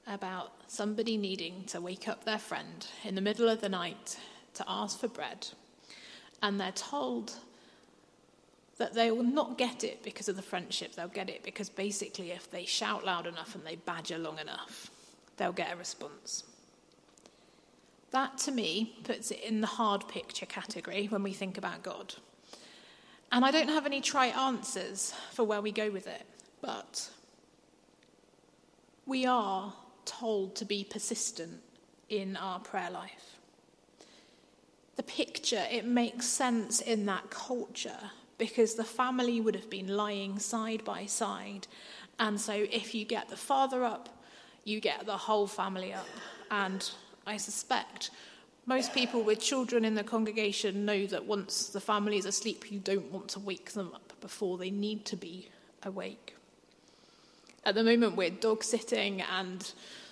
about 0.07 0.53
somebody 0.67 1.17
needing 1.17 1.65
to 1.65 1.81
wake 1.81 2.07
up 2.07 2.23
their 2.23 2.39
friend 2.39 2.87
in 3.03 3.13
the 3.13 3.21
middle 3.21 3.49
of 3.49 3.59
the 3.59 3.67
night 3.67 4.17
to 4.53 4.63
ask 4.69 5.01
for 5.01 5.09
bread, 5.09 5.49
and 6.41 6.61
they're 6.61 6.71
told 6.71 7.33
that 8.77 8.93
they 8.93 9.11
will 9.11 9.21
not 9.21 9.57
get 9.57 9.83
it 9.83 10.01
because 10.01 10.29
of 10.29 10.37
the 10.37 10.41
friendship, 10.41 10.95
they'll 10.95 11.09
get 11.09 11.29
it 11.29 11.43
because 11.43 11.69
basically, 11.69 12.31
if 12.31 12.49
they 12.49 12.63
shout 12.63 13.05
loud 13.05 13.27
enough 13.27 13.53
and 13.53 13.65
they 13.65 13.75
badger 13.75 14.17
long 14.17 14.39
enough, 14.39 14.89
they'll 15.35 15.51
get 15.51 15.73
a 15.73 15.75
response. 15.75 16.45
That 18.11 18.37
to 18.39 18.51
me 18.51 18.97
puts 19.03 19.31
it 19.31 19.41
in 19.41 19.61
the 19.61 19.67
hard 19.67 20.07
picture 20.07 20.45
category 20.45 21.07
when 21.07 21.23
we 21.23 21.33
think 21.33 21.57
about 21.57 21.83
God. 21.83 22.15
And 23.31 23.45
I 23.45 23.51
don't 23.51 23.69
have 23.69 23.85
any 23.85 24.01
trite 24.01 24.35
answers 24.35 25.13
for 25.31 25.43
where 25.43 25.61
we 25.61 25.71
go 25.71 25.91
with 25.91 26.07
it, 26.07 26.25
but 26.61 27.09
we 29.05 29.25
are 29.25 29.73
told 30.05 30.55
to 30.55 30.65
be 30.65 30.83
persistent 30.83 31.61
in 32.09 32.35
our 32.35 32.59
prayer 32.59 32.89
life. 32.89 33.37
The 34.95 35.03
picture, 35.03 35.65
it 35.71 35.85
makes 35.85 36.25
sense 36.25 36.81
in 36.81 37.05
that 37.05 37.29
culture 37.29 38.11
because 38.39 38.73
the 38.73 38.83
family 38.83 39.39
would 39.39 39.55
have 39.55 39.69
been 39.69 39.87
lying 39.87 40.39
side 40.39 40.83
by 40.83 41.05
side. 41.05 41.67
And 42.19 42.41
so 42.41 42.53
if 42.53 42.95
you 42.95 43.05
get 43.05 43.29
the 43.29 43.37
father 43.37 43.83
up, 43.83 44.09
you 44.63 44.79
get 44.79 45.05
the 45.05 45.17
whole 45.17 45.47
family 45.47 45.93
up. 45.93 46.07
And 46.49 46.89
I 47.29 47.38
suspect 47.38 48.09
most 48.65 48.91
people 48.91 49.21
with 49.21 49.39
children 49.39 49.86
in 49.86 49.93
the 49.93 50.03
congregation 50.03 50.83
know 50.83 51.05
that 51.05 51.25
once 51.25 51.69
the 51.69 51.79
family 51.79 52.17
is 52.17 52.25
asleep, 52.25 52.71
you 52.71 52.79
don't 52.79 53.12
want 53.12 53.27
to 53.29 53.39
wake 53.39 53.74
them 53.74 53.91
up 53.93 54.13
before 54.19 54.57
they 54.57 54.71
need 54.71 55.05
to 55.05 55.15
be 55.15 55.50
awake. 55.83 56.36
At 57.63 57.75
the 57.75 57.83
moment, 57.83 58.15
we're 58.15 58.31
dog 58.31 58.63
sitting, 58.63 59.21
and 59.21 59.71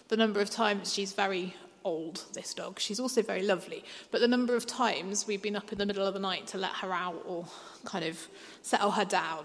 the 0.09 0.15
number 0.15 0.39
of 0.41 0.51
times 0.51 0.93
she's 0.93 1.13
very 1.13 1.55
old, 1.83 2.23
this 2.33 2.53
dog. 2.53 2.79
She's 2.79 2.99
also 2.99 3.23
very 3.23 3.41
lovely. 3.41 3.83
But 4.11 4.21
the 4.21 4.27
number 4.27 4.55
of 4.55 4.67
times 4.67 5.25
we've 5.25 5.41
been 5.41 5.55
up 5.55 5.71
in 5.71 5.79
the 5.79 5.87
middle 5.87 6.05
of 6.05 6.13
the 6.13 6.19
night 6.19 6.45
to 6.47 6.59
let 6.59 6.73
her 6.81 6.93
out 6.93 7.23
or 7.25 7.47
kind 7.83 8.05
of 8.05 8.27
settle 8.61 8.91
her 8.91 9.05
down. 9.05 9.43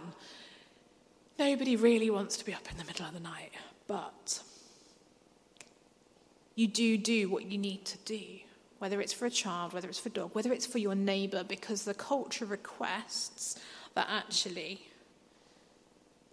Nobody 1.38 1.76
really 1.76 2.10
wants 2.10 2.36
to 2.36 2.44
be 2.44 2.52
up 2.52 2.70
in 2.70 2.76
the 2.76 2.84
middle 2.84 3.06
of 3.06 3.14
the 3.14 3.20
night, 3.20 3.52
but 3.86 4.42
you 6.54 6.66
do 6.66 6.96
do 6.98 7.28
what 7.28 7.44
you 7.44 7.58
need 7.58 7.84
to 7.86 7.98
do, 7.98 8.22
whether 8.78 9.00
it's 9.00 9.12
for 9.12 9.26
a 9.26 9.30
child, 9.30 9.72
whether 9.72 9.88
it's 9.88 9.98
for 9.98 10.08
a 10.08 10.12
dog, 10.12 10.34
whether 10.34 10.52
it's 10.52 10.66
for 10.66 10.78
your 10.78 10.94
neighbour, 10.94 11.44
because 11.44 11.84
the 11.84 11.94
culture 11.94 12.44
requests 12.44 13.58
that 13.94 14.06
actually 14.10 14.82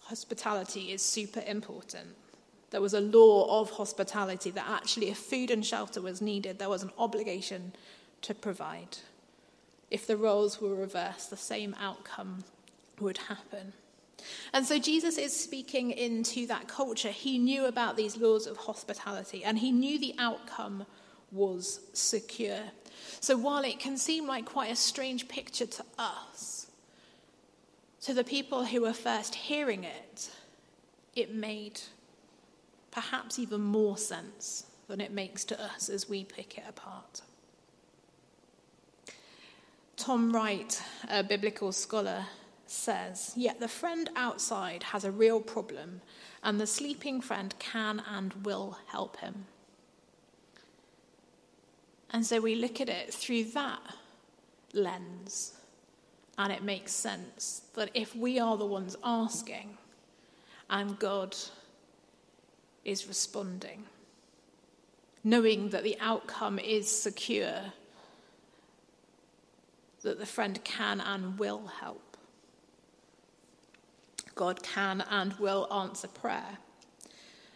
hospitality 0.01 0.91
is 0.91 1.01
super 1.01 1.43
important. 1.45 2.15
There 2.71 2.81
was 2.81 2.93
a 2.93 3.01
law 3.01 3.61
of 3.61 3.71
hospitality 3.71 4.51
that 4.51 4.67
actually, 4.67 5.09
if 5.09 5.17
food 5.17 5.51
and 5.51 5.65
shelter 5.65 6.01
was 6.01 6.21
needed, 6.21 6.59
there 6.59 6.69
was 6.69 6.83
an 6.83 6.91
obligation 6.97 7.73
to 8.23 8.33
provide. 8.33 8.97
If 9.89 10.05
the 10.05 10.17
roles 10.17 10.61
were 10.61 10.75
reversed, 10.75 11.29
the 11.29 11.37
same 11.37 11.75
outcome 11.79 12.43
would 12.99 13.17
happen. 13.17 13.73
And 14.53 14.65
so 14.65 14.79
Jesus 14.79 15.17
is 15.17 15.35
speaking 15.35 15.91
into 15.91 16.47
that 16.47 16.67
culture. 16.67 17.09
He 17.09 17.37
knew 17.37 17.65
about 17.65 17.97
these 17.97 18.17
laws 18.17 18.47
of 18.47 18.57
hospitality 18.57 19.43
and 19.43 19.57
he 19.57 19.71
knew 19.71 19.99
the 19.99 20.15
outcome 20.17 20.85
was 21.31 21.79
secure. 21.93 22.63
So 23.19 23.37
while 23.37 23.63
it 23.63 23.79
can 23.79 23.97
seem 23.97 24.27
like 24.27 24.45
quite 24.45 24.71
a 24.71 24.75
strange 24.75 25.27
picture 25.27 25.65
to 25.65 25.83
us, 25.97 26.67
to 28.01 28.13
the 28.13 28.23
people 28.23 28.65
who 28.65 28.81
were 28.81 28.93
first 28.93 29.35
hearing 29.35 29.83
it, 29.83 30.29
it 31.15 31.33
made 31.33 31.81
perhaps 32.91 33.39
even 33.39 33.61
more 33.61 33.97
sense 33.97 34.65
than 34.87 35.01
it 35.01 35.11
makes 35.11 35.43
to 35.45 35.61
us 35.61 35.89
as 35.89 36.09
we 36.09 36.23
pick 36.23 36.57
it 36.57 36.63
apart. 36.67 37.21
Tom 39.97 40.31
Wright, 40.31 40.81
a 41.09 41.23
biblical 41.23 41.71
scholar, 41.71 42.25
says, 42.69 43.33
Yet 43.35 43.59
the 43.59 43.67
friend 43.67 44.09
outside 44.15 44.83
has 44.83 45.03
a 45.03 45.11
real 45.11 45.41
problem, 45.41 46.01
and 46.43 46.59
the 46.59 46.67
sleeping 46.67 47.21
friend 47.21 47.53
can 47.59 48.01
and 48.09 48.45
will 48.45 48.77
help 48.87 49.17
him. 49.17 49.45
And 52.11 52.25
so 52.25 52.39
we 52.39 52.55
look 52.55 52.81
at 52.81 52.89
it 52.89 53.13
through 53.13 53.45
that 53.45 53.81
lens, 54.73 55.53
and 56.37 56.51
it 56.51 56.63
makes 56.63 56.91
sense 56.91 57.63
that 57.75 57.91
if 57.93 58.15
we 58.15 58.39
are 58.39 58.57
the 58.57 58.65
ones 58.65 58.95
asking 59.03 59.77
and 60.69 60.97
God 60.99 61.35
is 62.85 63.07
responding, 63.07 63.85
knowing 65.23 65.69
that 65.69 65.83
the 65.83 65.97
outcome 65.99 66.59
is 66.59 66.89
secure, 66.89 67.73
that 70.01 70.19
the 70.19 70.25
friend 70.25 70.63
can 70.63 71.01
and 71.01 71.37
will 71.37 71.67
help. 71.67 72.08
God 74.35 74.63
can 74.63 75.01
and 75.09 75.33
will 75.33 75.67
answer 75.71 76.07
prayer. 76.07 76.57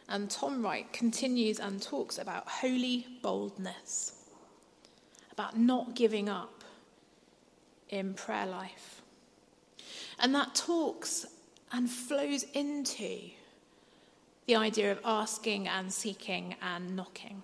And 0.09 0.29
Tom 0.29 0.63
Wright 0.63 0.91
continues 0.91 1.59
and 1.59 1.81
talks 1.81 2.17
about 2.17 2.47
holy 2.47 3.07
boldness 3.21 4.23
about 5.33 5.57
not 5.57 5.95
giving 5.95 6.29
up 6.29 6.63
in 7.89 8.13
prayer 8.13 8.45
life. 8.45 9.01
And 10.19 10.33
that 10.35 10.55
talks 10.55 11.25
and 11.71 11.89
flows 11.89 12.43
into 12.53 13.19
the 14.45 14.55
idea 14.55 14.91
of 14.91 14.99
asking 15.03 15.67
and 15.67 15.91
seeking 15.91 16.55
and 16.61 16.95
knocking. 16.95 17.41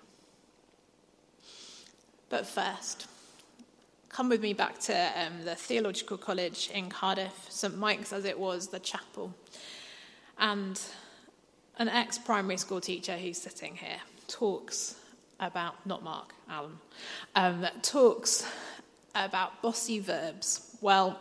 But 2.29 2.45
first, 2.45 3.07
come 4.09 4.29
with 4.29 4.41
me 4.41 4.53
back 4.53 4.79
to 4.79 4.93
um, 4.93 5.45
the 5.45 5.55
Theological 5.55 6.17
College 6.17 6.69
in 6.73 6.89
Cardiff, 6.89 7.45
St 7.49 7.77
Mike's 7.77 8.11
as 8.11 8.25
it 8.25 8.37
was, 8.37 8.67
the 8.67 8.79
chapel. 8.79 9.33
And 10.37 10.79
an 11.77 11.87
ex 11.87 12.17
primary 12.17 12.57
school 12.57 12.81
teacher 12.81 13.17
who's 13.17 13.37
sitting 13.37 13.75
here 13.75 13.99
talks 14.27 14.95
about, 15.39 15.85
not 15.85 16.03
Mark, 16.03 16.33
Alan, 16.49 16.77
um, 17.35 17.65
talks 17.81 18.45
about 19.15 19.61
bossy 19.61 19.99
verbs. 19.99 20.75
Well, 20.81 21.19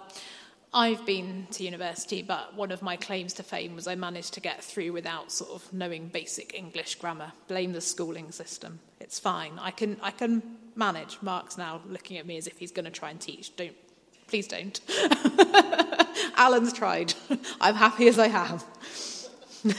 I've 0.72 1.06
been 1.06 1.46
to 1.52 1.64
university, 1.64 2.22
but 2.22 2.54
one 2.54 2.70
of 2.70 2.82
my 2.82 2.96
claims 2.96 3.32
to 3.34 3.42
fame 3.42 3.74
was 3.74 3.86
I 3.86 3.94
managed 3.94 4.34
to 4.34 4.40
get 4.40 4.62
through 4.62 4.92
without 4.92 5.32
sort 5.32 5.50
of 5.50 5.72
knowing 5.72 6.08
basic 6.08 6.54
English 6.54 6.96
grammar. 6.96 7.32
Blame 7.46 7.72
the 7.72 7.80
schooling 7.80 8.32
system. 8.32 8.80
It's 9.00 9.18
fine. 9.18 9.58
I 9.58 9.70
can, 9.70 9.96
I 10.02 10.10
can 10.10 10.42
manage. 10.78 11.18
Mark's 11.20 11.58
now 11.58 11.80
looking 11.86 12.16
at 12.16 12.26
me 12.26 12.36
as 12.36 12.46
if 12.46 12.58
he's 12.58 12.72
going 12.72 12.84
to 12.84 12.90
try 12.90 13.10
and 13.10 13.20
teach. 13.20 13.54
Don't, 13.56 13.74
please 14.28 14.46
don't. 14.46 14.80
Alan's 16.36 16.72
tried. 16.72 17.14
I'm 17.60 17.74
happy 17.74 18.08
as 18.08 18.18
I 18.18 18.26
am. 18.26 18.60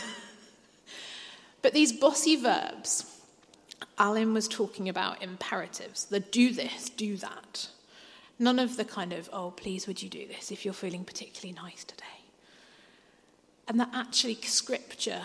but 1.62 1.74
these 1.74 1.94
bossy 1.94 2.36
verbs, 2.36 3.06
Alan 3.98 4.34
was 4.34 4.48
talking 4.48 4.90
about 4.90 5.24
imperatives 5.24 6.06
the 6.06 6.20
do 6.20 6.52
this, 6.52 6.90
do 6.90 7.16
that. 7.18 7.70
None 8.38 8.60
of 8.60 8.78
the 8.78 8.86
kind 8.86 9.12
of, 9.12 9.30
oh, 9.34 9.52
please, 9.52 9.88
would 9.88 10.02
you 10.02 10.10
do 10.10 10.26
this 10.28 10.52
if 10.52 10.64
you're 10.64 10.74
feeling 10.74 11.04
particularly 11.04 11.60
nice 11.62 11.84
today? 11.84 12.06
And 13.68 13.80
that 13.80 13.90
actually 13.94 14.36
scripture 14.36 15.22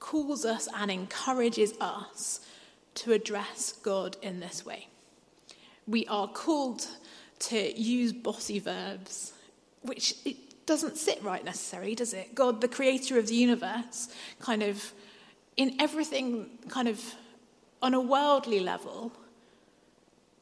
calls 0.00 0.44
us 0.44 0.68
and 0.74 0.90
encourages 0.90 1.74
us 1.80 2.40
to 2.98 3.12
address 3.12 3.72
God 3.82 4.16
in 4.22 4.40
this 4.40 4.64
way. 4.64 4.88
We 5.86 6.06
are 6.06 6.28
called 6.28 6.86
to 7.40 7.78
use 7.80 8.12
bossy 8.12 8.58
verbs, 8.58 9.32
which 9.82 10.14
it 10.24 10.66
doesn't 10.66 10.96
sit 10.96 11.22
right 11.22 11.44
necessarily, 11.44 11.94
does 11.94 12.12
it? 12.12 12.34
God, 12.34 12.60
the 12.60 12.68
creator 12.68 13.18
of 13.18 13.28
the 13.28 13.34
universe, 13.34 14.08
kind 14.40 14.62
of 14.62 14.92
in 15.56 15.74
everything 15.80 16.50
kind 16.68 16.88
of 16.88 17.14
on 17.80 17.94
a 17.94 18.00
worldly 18.00 18.60
level, 18.60 19.12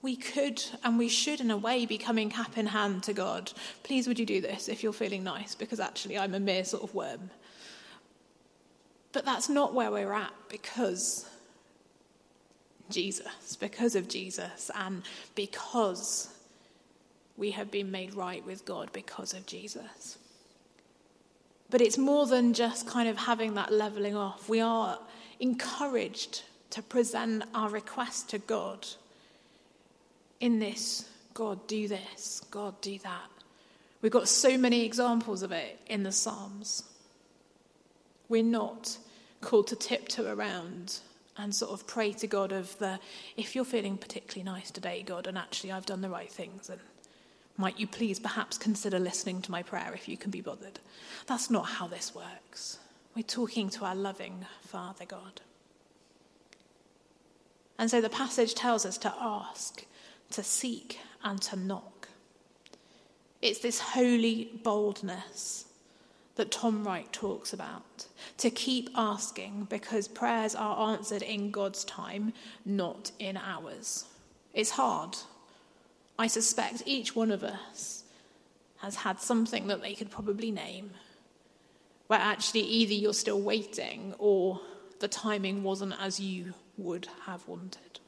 we 0.02 0.16
could 0.16 0.62
and 0.84 0.98
we 0.98 1.08
should, 1.08 1.40
in 1.40 1.50
a 1.50 1.56
way, 1.56 1.84
be 1.84 1.98
coming 1.98 2.30
cap 2.30 2.56
in 2.56 2.66
hand 2.66 3.02
to 3.04 3.12
God. 3.12 3.52
Please, 3.82 4.06
would 4.06 4.18
you 4.18 4.26
do 4.26 4.40
this 4.40 4.68
if 4.68 4.82
you're 4.82 4.92
feeling 4.92 5.24
nice? 5.24 5.54
Because 5.54 5.80
actually, 5.80 6.18
I'm 6.18 6.34
a 6.34 6.40
mere 6.40 6.64
sort 6.64 6.82
of 6.82 6.94
worm. 6.94 7.30
But 9.12 9.24
that's 9.24 9.48
not 9.48 9.74
where 9.74 9.90
we're 9.90 10.12
at 10.12 10.32
because 10.48 11.28
Jesus, 12.90 13.56
because 13.58 13.94
of 13.96 14.08
Jesus, 14.08 14.70
and 14.74 15.02
because 15.34 16.28
we 17.36 17.50
have 17.52 17.70
been 17.70 17.90
made 17.90 18.14
right 18.14 18.44
with 18.44 18.64
God 18.64 18.90
because 18.92 19.34
of 19.34 19.46
Jesus. 19.46 20.18
But 21.68 21.80
it's 21.80 21.98
more 21.98 22.26
than 22.26 22.54
just 22.54 22.86
kind 22.86 23.08
of 23.08 23.16
having 23.16 23.54
that 23.54 23.72
leveling 23.72 24.16
off. 24.16 24.48
We 24.48 24.60
are 24.60 24.98
encouraged 25.40 26.42
to 26.70 26.82
present 26.82 27.44
our 27.54 27.68
request 27.68 28.30
to 28.30 28.38
God 28.38 28.86
in 30.40 30.58
this 30.58 31.08
God, 31.34 31.66
do 31.66 31.86
this, 31.86 32.40
God, 32.50 32.80
do 32.80 32.98
that. 33.00 33.30
We've 34.00 34.10
got 34.10 34.26
so 34.26 34.56
many 34.56 34.86
examples 34.86 35.42
of 35.42 35.52
it 35.52 35.78
in 35.86 36.02
the 36.02 36.12
Psalms. 36.12 36.84
We're 38.30 38.42
not 38.42 38.96
called 39.42 39.66
to 39.66 39.76
tiptoe 39.76 40.32
around 40.32 41.00
and 41.38 41.54
sort 41.54 41.72
of 41.72 41.86
pray 41.86 42.12
to 42.12 42.26
God 42.26 42.52
of 42.52 42.78
the, 42.78 42.98
if 43.36 43.54
you're 43.54 43.64
feeling 43.64 43.98
particularly 43.98 44.44
nice 44.44 44.70
today, 44.70 45.02
God, 45.06 45.26
and 45.26 45.36
actually 45.36 45.72
I've 45.72 45.86
done 45.86 46.00
the 46.00 46.10
right 46.10 46.30
things, 46.30 46.70
and 46.70 46.80
might 47.56 47.78
you 47.78 47.86
please 47.86 48.18
perhaps 48.18 48.58
consider 48.58 48.98
listening 48.98 49.42
to 49.42 49.50
my 49.50 49.62
prayer 49.62 49.92
if 49.94 50.08
you 50.08 50.16
can 50.16 50.30
be 50.30 50.40
bothered? 50.40 50.78
That's 51.26 51.50
not 51.50 51.66
how 51.66 51.86
this 51.86 52.14
works. 52.14 52.78
We're 53.14 53.22
talking 53.22 53.70
to 53.70 53.84
our 53.84 53.94
loving 53.94 54.44
Father 54.62 55.04
God. 55.06 55.40
And 57.78 57.90
so 57.90 58.00
the 58.00 58.10
passage 58.10 58.54
tells 58.54 58.86
us 58.86 58.98
to 58.98 59.14
ask, 59.18 59.84
to 60.30 60.42
seek, 60.42 60.98
and 61.22 61.40
to 61.42 61.56
knock. 61.56 62.08
It's 63.42 63.60
this 63.60 63.78
holy 63.78 64.50
boldness 64.62 65.65
that 66.36 66.50
Tom 66.50 66.86
Wright 66.86 67.10
talks 67.12 67.52
about. 67.52 68.06
To 68.38 68.50
keep 68.50 68.90
asking 68.94 69.66
because 69.68 70.06
prayers 70.06 70.54
are 70.54 70.90
answered 70.90 71.22
in 71.22 71.50
God's 71.50 71.84
time, 71.84 72.32
not 72.64 73.10
in 73.18 73.36
ours. 73.36 74.04
It's 74.54 74.70
hard. 74.70 75.16
I 76.18 76.28
suspect 76.28 76.82
each 76.86 77.16
one 77.16 77.30
of 77.30 77.42
us 77.42 78.04
has 78.78 78.96
had 78.96 79.20
something 79.20 79.66
that 79.66 79.82
they 79.82 79.94
could 79.94 80.10
probably 80.10 80.50
name 80.50 80.90
where 82.06 82.20
actually 82.20 82.60
either 82.60 82.94
you're 82.94 83.12
still 83.12 83.40
waiting 83.40 84.14
or 84.18 84.60
the 85.00 85.08
timing 85.08 85.62
wasn't 85.62 85.94
as 86.00 86.20
you 86.20 86.54
would 86.78 87.08
have 87.24 87.46
wanted. 87.48 88.00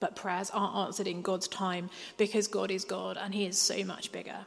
But 0.00 0.16
prayers 0.16 0.50
are 0.50 0.86
answered 0.86 1.08
in 1.08 1.22
God's 1.22 1.48
time 1.48 1.90
because 2.16 2.46
God 2.46 2.70
is 2.70 2.84
God 2.84 3.16
and 3.16 3.34
He 3.34 3.44
is 3.46 3.58
so 3.58 3.84
much 3.84 4.12
bigger. 4.12 4.46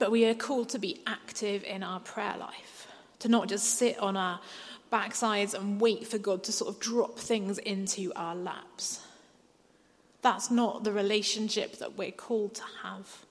But 0.00 0.10
we 0.10 0.24
are 0.24 0.34
called 0.34 0.70
to 0.70 0.78
be 0.78 1.02
active 1.06 1.62
in 1.62 1.82
our 1.82 2.00
prayer 2.00 2.36
life, 2.40 2.88
to 3.18 3.28
not 3.28 3.48
just 3.48 3.76
sit 3.78 3.98
on 3.98 4.16
our 4.16 4.40
backsides 4.90 5.52
and 5.52 5.78
wait 5.78 6.06
for 6.06 6.16
God 6.16 6.42
to 6.44 6.52
sort 6.52 6.74
of 6.74 6.80
drop 6.80 7.18
things 7.18 7.58
into 7.58 8.10
our 8.16 8.34
laps. 8.34 9.02
That's 10.22 10.50
not 10.50 10.84
the 10.84 10.92
relationship 10.92 11.78
that 11.78 11.98
we're 11.98 12.12
called 12.12 12.54
to 12.54 12.62
have. 12.82 13.26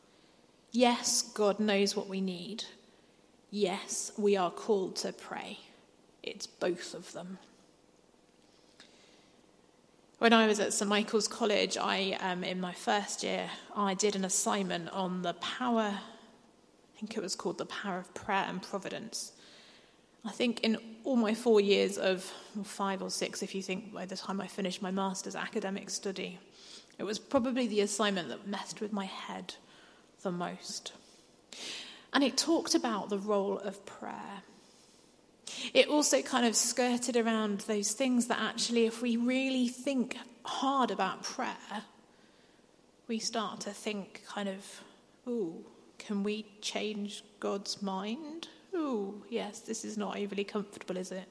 Yes, 0.72 1.24
God 1.24 1.60
knows 1.60 1.96
what 1.96 2.08
we 2.08 2.22
need. 2.22 2.66
Yes, 3.50 4.12
we 4.16 4.38
are 4.38 4.52
called 4.52 4.96
to 4.98 5.12
pray. 5.12 5.58
It's 6.22 6.46
both 6.46 6.94
of 6.94 7.14
them. 7.14 7.40
When 10.20 10.34
I 10.34 10.46
was 10.46 10.60
at 10.60 10.74
St 10.74 10.88
Michael's 10.88 11.28
College, 11.28 11.78
I, 11.78 12.16
um, 12.20 12.44
in 12.44 12.62
my 12.62 12.74
first 12.74 13.24
year, 13.24 13.50
I 13.76 13.96
did 13.96 14.16
an 14.16 14.24
assignment 14.24 14.90
on 14.90 15.24
the 15.24 15.34
power, 15.34 15.98
I 17.00 17.02
think 17.02 17.16
it 17.16 17.22
was 17.22 17.34
called 17.34 17.58
The 17.58 17.66
Power 17.66 18.00
of 18.00 18.14
Prayer 18.14 18.44
and 18.46 18.62
Providence. 18.62 19.32
I 20.26 20.32
think 20.32 20.60
in 20.66 20.78
all 21.06 21.16
my 21.16 21.34
four 21.34 21.62
years 21.62 21.98
of, 21.98 22.30
well, 22.54 22.66
five 22.66 23.02
or 23.02 23.10
six, 23.10 23.42
if 23.42 23.56
you 23.56 23.62
think 23.62 23.94
by 23.94 24.06
the 24.06 24.18
time 24.18 24.42
I 24.42 24.48
finished 24.48 24.82
my 24.82 24.92
master's 24.92 25.34
academic 25.34 25.92
study, 25.92 26.40
it 26.98 27.04
was 27.04 27.18
probably 27.18 27.68
the 27.68 27.80
assignment 27.80 28.28
that 28.28 28.50
messed 28.50 28.82
with 28.82 28.92
my 28.92 29.06
head 29.06 29.54
the 30.24 30.32
most. 30.32 30.92
And 32.12 32.22
it 32.22 32.36
talked 32.36 32.76
about 32.76 33.08
the 33.08 33.18
role 33.18 33.60
of 33.60 33.86
prayer. 33.86 34.44
It 35.74 35.88
also 35.88 36.22
kind 36.22 36.46
of 36.46 36.54
skirted 36.54 37.16
around 37.16 37.62
those 37.62 37.94
things 37.94 38.28
that 38.28 38.42
actually, 38.42 38.88
if 38.88 39.02
we 39.02 39.16
really 39.16 39.70
think 39.70 40.18
hard 40.44 40.92
about 40.92 41.24
prayer, 41.24 41.84
we 43.08 43.20
start 43.20 43.62
to 43.62 43.70
think 43.70 44.24
kind 44.28 44.50
of, 44.50 44.66
ooh, 45.30 45.64
can 46.00 46.24
we 46.24 46.46
change 46.62 47.24
God's 47.40 47.82
mind? 47.82 48.48
Ooh, 48.74 49.24
yes, 49.30 49.60
this 49.60 49.86
is 49.86 49.98
not 49.98 50.18
overly 50.18 50.44
comfortable, 50.44 50.98
is 50.98 51.12
it? 51.12 51.28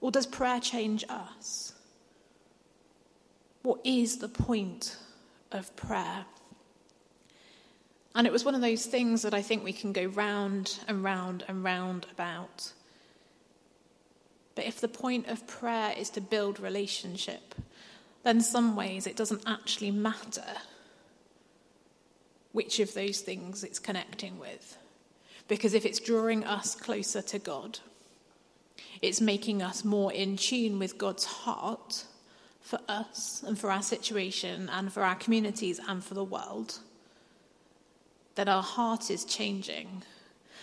Or 0.00 0.10
does 0.10 0.26
prayer 0.26 0.60
change 0.60 1.04
us? 1.08 1.72
What 3.62 3.80
is 3.84 4.18
the 4.18 4.28
point 4.28 4.96
of 5.52 5.74
prayer? 5.76 6.24
And 8.14 8.26
it 8.26 8.32
was 8.32 8.44
one 8.44 8.54
of 8.54 8.60
those 8.60 8.86
things 8.86 9.22
that 9.22 9.34
I 9.34 9.42
think 9.42 9.62
we 9.62 9.72
can 9.72 9.92
go 9.92 10.06
round 10.06 10.78
and 10.88 11.04
round 11.04 11.44
and 11.48 11.62
round 11.62 12.06
about. 12.10 12.72
But 14.54 14.64
if 14.64 14.80
the 14.80 14.88
point 14.88 15.28
of 15.28 15.46
prayer 15.46 15.94
is 15.96 16.08
to 16.10 16.20
build 16.20 16.58
relationship, 16.58 17.54
then 18.22 18.40
some 18.40 18.74
ways 18.74 19.06
it 19.06 19.16
doesn't 19.16 19.42
actually 19.46 19.90
matter 19.90 20.56
which 22.56 22.80
of 22.80 22.94
those 22.94 23.20
things 23.20 23.62
it's 23.62 23.78
connecting 23.78 24.38
with. 24.38 24.78
Because 25.46 25.74
if 25.74 25.84
it's 25.84 26.00
drawing 26.00 26.42
us 26.42 26.74
closer 26.74 27.20
to 27.20 27.38
God, 27.38 27.80
it's 29.02 29.20
making 29.20 29.62
us 29.62 29.84
more 29.84 30.10
in 30.10 30.38
tune 30.38 30.78
with 30.78 30.96
God's 30.96 31.26
heart 31.26 32.06
for 32.62 32.78
us 32.88 33.44
and 33.46 33.58
for 33.58 33.70
our 33.70 33.82
situation 33.82 34.70
and 34.72 34.90
for 34.90 35.02
our 35.02 35.16
communities 35.16 35.78
and 35.86 36.02
for 36.02 36.14
the 36.14 36.24
world, 36.24 36.78
that 38.36 38.48
our 38.48 38.62
heart 38.62 39.10
is 39.10 39.26
changing. 39.26 40.02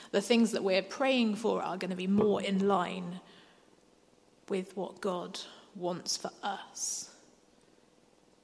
The 0.10 0.22
things 0.22 0.50
that 0.52 0.64
we're 0.64 0.82
praying 0.82 1.36
for 1.36 1.62
are 1.62 1.78
going 1.78 1.92
to 1.92 1.96
be 1.96 2.08
more 2.08 2.42
in 2.42 2.68
line 2.68 3.20
with 4.50 4.76
what 4.76 5.00
God 5.00 5.40
wants 5.76 6.18
for 6.18 6.32
us. 6.42 7.12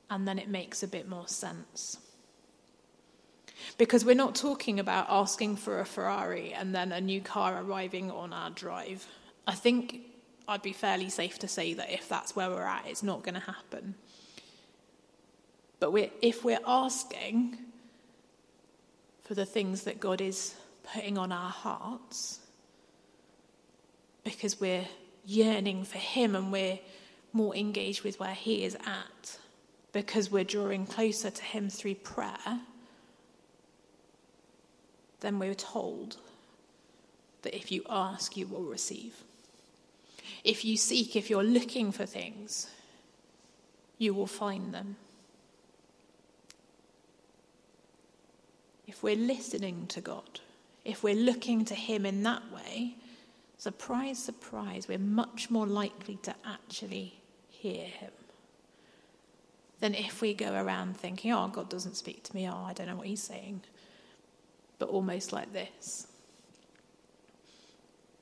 And 0.08 0.28
then 0.28 0.38
it 0.38 0.50
makes 0.50 0.84
a 0.84 0.88
bit 0.88 1.10
more 1.10 1.28
sense. 1.28 1.98
Because 3.78 4.06
we're 4.06 4.16
not 4.16 4.36
talking 4.36 4.80
about 4.80 5.08
asking 5.10 5.58
for 5.58 5.80
a 5.80 5.86
Ferrari 5.86 6.54
and 6.54 6.74
then 6.74 6.92
a 6.92 7.02
new 7.02 7.22
car 7.22 7.62
arriving 7.62 8.12
on 8.12 8.34
our 8.34 8.50
drive. 8.50 9.06
I 9.48 9.56
think 9.56 10.02
I'd 10.48 10.62
be 10.62 10.74
fairly 10.74 11.10
safe 11.10 11.40
to 11.40 11.48
say 11.48 11.74
that 11.76 11.92
if 11.92 12.10
that's 12.10 12.36
where 12.36 12.50
we're 12.50 12.64
at, 12.64 12.86
it's 12.88 13.04
not 13.04 13.24
going 13.24 13.36
to 13.36 13.42
happen. 13.42 13.96
But 15.80 15.92
we're, 15.92 16.10
if 16.22 16.44
we're 16.44 16.60
asking 16.66 17.58
for 19.24 19.34
the 19.36 19.46
things 19.46 19.84
that 19.84 20.00
God 20.00 20.22
is 20.22 20.56
putting 20.94 21.18
on 21.18 21.32
our 21.32 21.52
hearts, 21.52 22.40
because 24.24 24.60
we're 24.60 24.88
yearning 25.26 25.84
for 25.84 26.00
Him 26.00 26.36
and 26.36 26.52
we're 26.52 26.80
more 27.32 27.56
engaged 27.56 28.04
with 28.04 28.20
where 28.20 28.34
He 28.34 28.64
is 28.64 28.76
at, 28.76 29.38
because 29.94 30.32
we're 30.32 30.44
drawing 30.44 30.86
closer 30.86 31.30
to 31.30 31.44
Him 31.44 31.70
through 31.70 31.96
prayer, 31.96 32.60
then 35.22 35.40
we're 35.40 35.54
told 35.54 36.18
that 37.42 37.56
if 37.56 37.72
you 37.72 37.84
ask, 37.90 38.36
you 38.36 38.48
will 38.48 38.64
receive. 38.64 39.24
If 40.44 40.64
you 40.64 40.78
seek, 40.78 41.16
if 41.16 41.30
you're 41.30 41.44
looking 41.44 41.92
for 41.92 42.06
things, 42.06 42.68
you 43.98 44.14
will 44.14 44.28
find 44.28 44.74
them. 44.74 44.96
If 48.88 49.04
we're 49.04 49.16
listening 49.16 49.88
to 49.88 50.02
God, 50.02 50.40
if 50.84 51.04
we're 51.04 51.16
looking 51.16 51.66
to 51.66 51.76
Him 51.76 52.06
in 52.06 52.24
that 52.24 52.52
way, 52.52 52.96
surprise, 53.58 54.18
surprise, 54.18 54.88
we're 54.88 54.98
much 54.98 55.50
more 55.50 55.68
likely 55.68 56.18
to 56.24 56.34
actually 56.46 57.20
hear 57.50 57.86
Him 57.86 58.12
than 59.80 59.94
if 59.94 60.22
we 60.22 60.34
go 60.34 60.54
around 60.54 60.98
thinking, 60.98 61.32
oh, 61.32 61.48
God 61.48 61.70
doesn't 61.70 61.96
speak 61.96 62.24
to 62.24 62.36
me, 62.36 62.50
oh, 62.50 62.64
I 62.66 62.74
don't 62.74 62.88
know 62.88 62.96
what 62.96 63.08
He's 63.08 63.22
saying, 63.22 63.62
but 64.80 64.90
almost 64.90 65.32
like 65.32 65.54
this. 65.54 66.08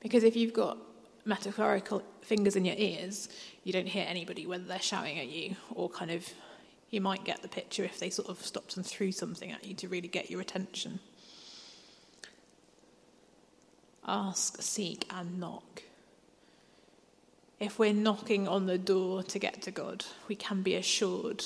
Because 0.00 0.22
if 0.22 0.36
you've 0.36 0.52
got 0.52 0.78
metaphorical 1.24 2.02
fingers 2.20 2.56
in 2.56 2.64
your 2.64 2.76
ears, 2.76 3.28
you 3.64 3.72
don't 3.72 3.88
hear 3.88 4.04
anybody 4.06 4.46
whether 4.46 4.64
they're 4.64 4.80
shouting 4.80 5.18
at 5.18 5.28
you 5.28 5.56
or 5.74 5.88
kind 5.88 6.10
of 6.10 6.28
you 6.90 7.00
might 7.00 7.24
get 7.24 7.42
the 7.42 7.48
picture 7.48 7.84
if 7.84 7.98
they 7.98 8.10
sort 8.10 8.28
of 8.28 8.44
stopped 8.44 8.76
and 8.76 8.86
threw 8.86 9.12
something 9.12 9.52
at 9.52 9.64
you 9.64 9.74
to 9.74 9.88
really 9.88 10.08
get 10.08 10.30
your 10.30 10.40
attention. 10.40 11.00
Ask, 14.06 14.62
seek, 14.62 15.06
and 15.10 15.38
knock. 15.38 15.82
If 17.60 17.78
we're 17.78 17.92
knocking 17.92 18.48
on 18.48 18.66
the 18.66 18.78
door 18.78 19.22
to 19.24 19.38
get 19.38 19.60
to 19.62 19.70
God, 19.70 20.04
we 20.28 20.34
can 20.34 20.62
be 20.62 20.76
assured 20.76 21.44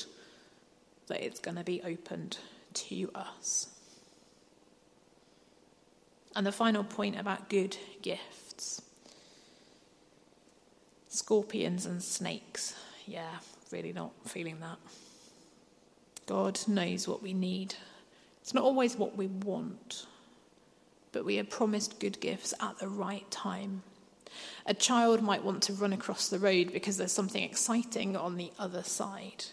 that 1.08 1.24
it's 1.24 1.40
going 1.40 1.56
to 1.56 1.64
be 1.64 1.82
opened 1.82 2.38
to 2.74 3.10
us. 3.14 3.71
And 6.34 6.46
the 6.46 6.52
final 6.52 6.84
point 6.84 7.18
about 7.18 7.48
good 7.48 7.76
gifts 8.00 8.82
scorpions 11.12 11.84
and 11.84 12.02
snakes. 12.02 12.74
Yeah, 13.06 13.38
really 13.70 13.92
not 13.92 14.12
feeling 14.24 14.60
that. 14.60 14.78
God 16.26 16.58
knows 16.66 17.06
what 17.06 17.22
we 17.22 17.34
need. 17.34 17.74
It's 18.40 18.54
not 18.54 18.64
always 18.64 18.96
what 18.96 19.16
we 19.16 19.26
want, 19.26 20.06
but 21.12 21.24
we 21.24 21.38
are 21.38 21.44
promised 21.44 22.00
good 22.00 22.18
gifts 22.20 22.54
at 22.60 22.78
the 22.78 22.88
right 22.88 23.30
time. 23.30 23.82
A 24.64 24.72
child 24.72 25.22
might 25.22 25.44
want 25.44 25.62
to 25.64 25.74
run 25.74 25.92
across 25.92 26.28
the 26.28 26.38
road 26.38 26.72
because 26.72 26.96
there's 26.96 27.12
something 27.12 27.42
exciting 27.42 28.16
on 28.16 28.36
the 28.36 28.50
other 28.58 28.82
side. 28.82 29.44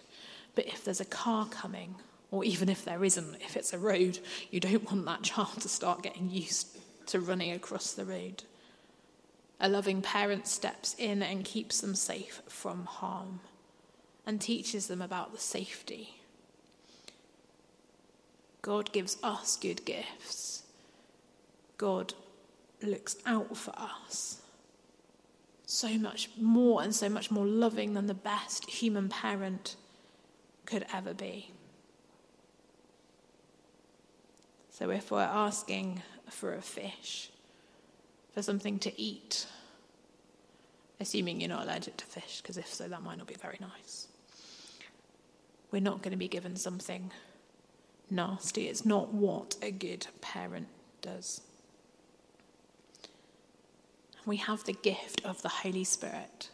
But 0.55 0.67
if 0.67 0.85
there's 0.85 1.01
a 1.01 1.05
car 1.05 1.45
coming, 1.47 1.95
or 2.31 2.43
even 2.43 2.69
if 2.69 2.85
there 2.85 3.03
isn't, 3.03 3.35
if 3.41 3.57
it's 3.57 3.73
a 3.73 3.79
road, 3.79 4.19
you 4.51 4.59
don't 4.59 4.85
want 4.91 5.05
that 5.05 5.23
child 5.23 5.61
to 5.61 5.69
start 5.69 6.03
getting 6.03 6.29
used 6.29 6.77
to 7.07 7.19
running 7.19 7.51
across 7.51 7.93
the 7.93 8.05
road. 8.05 8.43
A 9.59 9.67
loving 9.67 10.01
parent 10.01 10.47
steps 10.47 10.95
in 10.97 11.21
and 11.21 11.43
keeps 11.43 11.81
them 11.81 11.95
safe 11.95 12.41
from 12.47 12.85
harm 12.85 13.41
and 14.25 14.39
teaches 14.39 14.87
them 14.87 15.01
about 15.01 15.33
the 15.33 15.39
safety. 15.39 16.21
God 18.61 18.91
gives 18.91 19.17
us 19.23 19.57
good 19.57 19.83
gifts. 19.85 20.63
God 21.77 22.13
looks 22.81 23.15
out 23.25 23.57
for 23.57 23.73
us. 23.77 24.41
So 25.65 25.97
much 25.97 26.29
more 26.37 26.81
and 26.81 26.93
so 26.93 27.09
much 27.09 27.31
more 27.31 27.45
loving 27.45 27.93
than 27.93 28.07
the 28.07 28.13
best 28.13 28.69
human 28.69 29.09
parent 29.09 29.75
could 30.65 30.85
ever 30.93 31.13
be. 31.13 31.51
So 34.79 34.89
if 34.89 35.11
we're 35.11 35.19
asking 35.19 36.01
for 36.29 36.55
a 36.55 36.61
fish, 36.61 37.29
for 38.33 38.41
something 38.41 38.79
to 38.79 39.01
eat. 39.01 39.47
Assuming 41.01 41.39
you're 41.39 41.49
not 41.49 41.63
allergic 41.63 41.97
to 41.97 42.05
fish, 42.05 42.41
because 42.41 42.57
if 42.57 42.73
so, 42.73 42.87
that 42.87 43.01
might 43.01 43.17
not 43.17 43.27
be 43.27 43.35
very 43.35 43.57
nice. 43.59 44.07
We're 45.71 45.81
not 45.81 46.01
going 46.01 46.11
to 46.11 46.17
be 46.17 46.27
given 46.27 46.55
something 46.55 47.11
nasty. 48.09 48.67
It's 48.67 48.85
not 48.85 49.13
what 49.13 49.55
a 49.61 49.71
good 49.71 50.07
parent 50.21 50.67
does. 51.01 51.41
We 54.25 54.37
have 54.37 54.63
the 54.63 54.73
gift 54.73 55.23
of 55.25 55.41
the 55.41 55.49
Holy 55.49 55.83
Spirit 55.83 56.49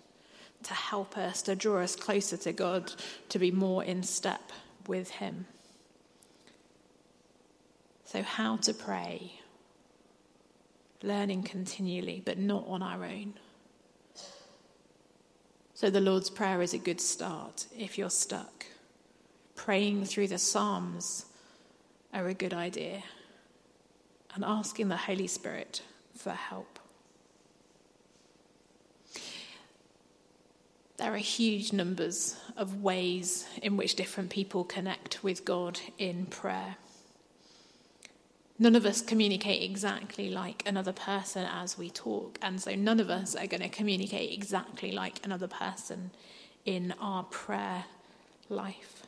to 0.64 0.74
help 0.74 1.18
us, 1.18 1.42
to 1.44 1.56
draw 1.56 1.82
us 1.82 1.96
closer 1.96 2.38
to 2.38 2.52
God, 2.52 2.92
to 3.30 3.40
be 3.40 3.52
more 3.52 3.84
in 3.84 4.04
step 4.04 4.52
with 4.88 5.10
Him. 5.12 5.46
So, 8.06 8.22
how 8.22 8.58
to 8.58 8.74
pray 8.74 9.40
learning 11.06 11.44
continually, 11.44 12.22
but 12.26 12.38
not 12.38 12.66
on 12.68 12.82
our 12.82 13.06
own. 13.06 13.34
So 15.74 15.90
the 15.90 16.02
Lord's 16.02 16.30
Prayer 16.30 16.62
is 16.62 16.74
a 16.74 16.78
good 16.78 17.00
start 17.00 17.68
if 17.78 17.98
you're 17.98 18.10
stuck. 18.10 18.66
Praying 19.56 20.06
through 20.06 20.30
the 20.30 20.38
Psalms 20.38 21.26
are 22.14 22.28
a 22.28 22.34
good 22.34 22.54
idea, 22.54 23.04
and 24.34 24.44
asking 24.44 24.88
the 24.88 24.98
Holy 24.98 25.28
Spirit 25.28 25.82
for 26.16 26.32
help. 26.32 26.80
There 30.98 31.14
are 31.14 31.18
huge 31.18 31.74
numbers 31.74 32.38
of 32.56 32.82
ways 32.82 33.46
in 33.62 33.76
which 33.76 33.96
different 33.96 34.30
people 34.30 34.64
connect 34.64 35.24
with 35.24 35.44
God 35.44 35.80
in 35.98 36.26
prayer. 36.26 36.78
None 38.58 38.76
of 38.76 38.86
us 38.86 39.02
communicate 39.02 39.62
exactly 39.64 40.30
like 40.30 40.64
another 40.66 40.94
person 40.94 41.46
as 41.46 41.78
we 41.78 41.90
talk, 41.90 42.40
and 42.42 42.62
so 42.62 42.74
none 42.74 43.02
of 43.02 43.10
us 43.10 43.36
are 43.36 43.48
going 43.48 43.62
to 43.62 43.70
communicate 43.70 44.32
exactly 44.32 44.92
like 44.94 45.20
another 45.26 45.48
person 45.48 46.12
in 46.66 46.94
our 47.02 47.24
prayer 47.24 47.86
life. 48.48 49.04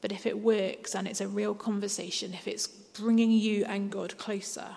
But 0.00 0.12
if 0.12 0.24
it 0.24 0.38
works 0.38 0.94
and 0.94 1.08
it's 1.08 1.20
a 1.20 1.28
real 1.28 1.54
conversation, 1.54 2.32
if 2.32 2.46
it's 2.46 2.68
bringing 2.68 3.32
you 3.32 3.64
and 3.64 3.90
God 3.90 4.16
closer, 4.18 4.76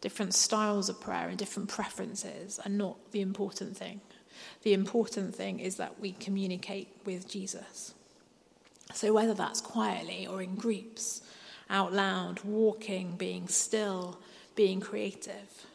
different 0.00 0.32
styles 0.32 0.88
of 0.88 1.00
prayer 1.00 1.28
and 1.28 1.36
different 1.36 1.68
preferences 1.68 2.60
are 2.64 2.70
not 2.70 3.12
the 3.12 3.20
important 3.20 3.76
thing. 3.76 4.00
The 4.62 4.72
important 4.72 5.34
thing 5.34 5.58
is 5.58 5.76
that 5.76 5.98
we 6.00 6.12
communicate 6.12 6.88
with 7.04 7.28
Jesus. 7.28 7.94
So, 8.94 9.12
whether 9.12 9.34
that's 9.34 9.60
quietly 9.60 10.26
or 10.26 10.40
in 10.40 10.54
groups, 10.54 11.22
out 11.68 11.92
loud, 11.92 12.40
walking, 12.44 13.16
being 13.16 13.48
still, 13.48 14.18
being 14.54 14.80
creative, 14.80 15.66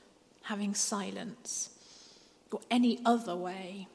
having 0.44 0.74
silence, 0.74 1.70
or 2.52 2.60
any 2.70 3.00
other 3.06 3.36
way. 3.36 3.88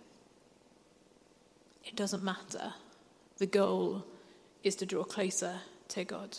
It 1.84 1.96
doesn't 1.96 2.22
matter. 2.22 2.74
The 3.38 3.46
goal 3.46 4.04
is 4.62 4.76
to 4.76 4.86
draw 4.86 5.04
closer 5.04 5.60
to 5.88 6.04
God. 6.04 6.38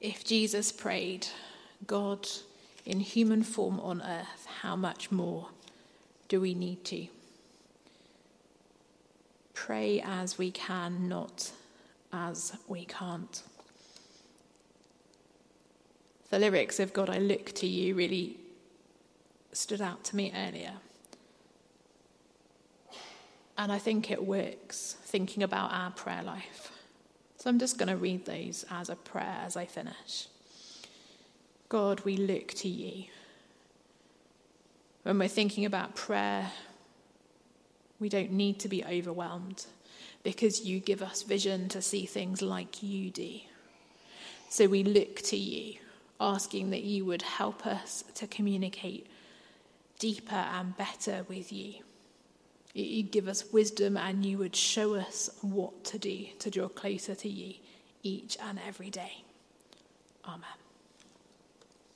If 0.00 0.24
Jesus 0.24 0.72
prayed, 0.72 1.26
God 1.86 2.28
in 2.86 3.00
human 3.00 3.42
form 3.42 3.78
on 3.80 4.02
earth, 4.02 4.46
how 4.62 4.76
much 4.76 5.10
more 5.10 5.48
do 6.28 6.40
we 6.40 6.54
need 6.54 6.84
to? 6.86 7.06
Pray 9.54 10.00
as 10.04 10.38
we 10.38 10.50
can, 10.50 11.08
not 11.08 11.52
as 12.12 12.56
we 12.68 12.84
can't. 12.84 13.42
The 16.30 16.38
lyrics 16.38 16.78
of 16.78 16.92
God, 16.92 17.10
I 17.10 17.18
look 17.18 17.52
to 17.54 17.66
you, 17.66 17.94
really 17.94 18.38
stood 19.52 19.80
out 19.80 20.04
to 20.04 20.16
me 20.16 20.32
earlier. 20.34 20.74
And 23.58 23.70
I 23.70 23.78
think 23.78 24.10
it 24.10 24.24
works 24.24 24.96
thinking 25.02 25.42
about 25.42 25.72
our 25.72 25.90
prayer 25.90 26.22
life. 26.22 26.72
So 27.36 27.50
I'm 27.50 27.58
just 27.58 27.78
going 27.78 27.88
to 27.88 27.96
read 27.96 28.26
those 28.26 28.64
as 28.70 28.88
a 28.88 28.96
prayer 28.96 29.38
as 29.44 29.56
I 29.56 29.66
finish. 29.66 30.28
God, 31.68 32.00
we 32.00 32.16
look 32.16 32.48
to 32.48 32.68
you. 32.68 33.04
When 35.02 35.18
we're 35.18 35.28
thinking 35.28 35.64
about 35.64 35.94
prayer, 35.94 36.50
we 37.98 38.08
don't 38.08 38.32
need 38.32 38.60
to 38.60 38.68
be 38.68 38.84
overwhelmed 38.84 39.66
because 40.22 40.64
you 40.64 40.80
give 40.80 41.02
us 41.02 41.22
vision 41.22 41.68
to 41.70 41.80
see 41.82 42.06
things 42.06 42.42
like 42.42 42.82
you 42.82 43.10
do. 43.10 43.40
So 44.48 44.66
we 44.66 44.84
look 44.84 45.16
to 45.22 45.36
you, 45.36 45.78
asking 46.20 46.70
that 46.70 46.82
you 46.82 47.04
would 47.04 47.22
help 47.22 47.66
us 47.66 48.04
to 48.14 48.26
communicate 48.26 49.06
deeper 49.98 50.34
and 50.34 50.76
better 50.76 51.24
with 51.28 51.52
you. 51.52 51.74
You 52.74 53.02
give 53.02 53.28
us 53.28 53.52
wisdom 53.52 53.96
and 53.96 54.24
you 54.24 54.38
would 54.38 54.54
show 54.54 54.94
us 54.94 55.30
what 55.40 55.84
to 55.84 55.98
do 55.98 56.26
to 56.38 56.50
draw 56.50 56.68
closer 56.68 57.14
to 57.14 57.28
you 57.28 57.54
each 58.02 58.36
and 58.42 58.60
every 58.66 58.90
day. 58.90 59.24
Amen. 60.24 60.59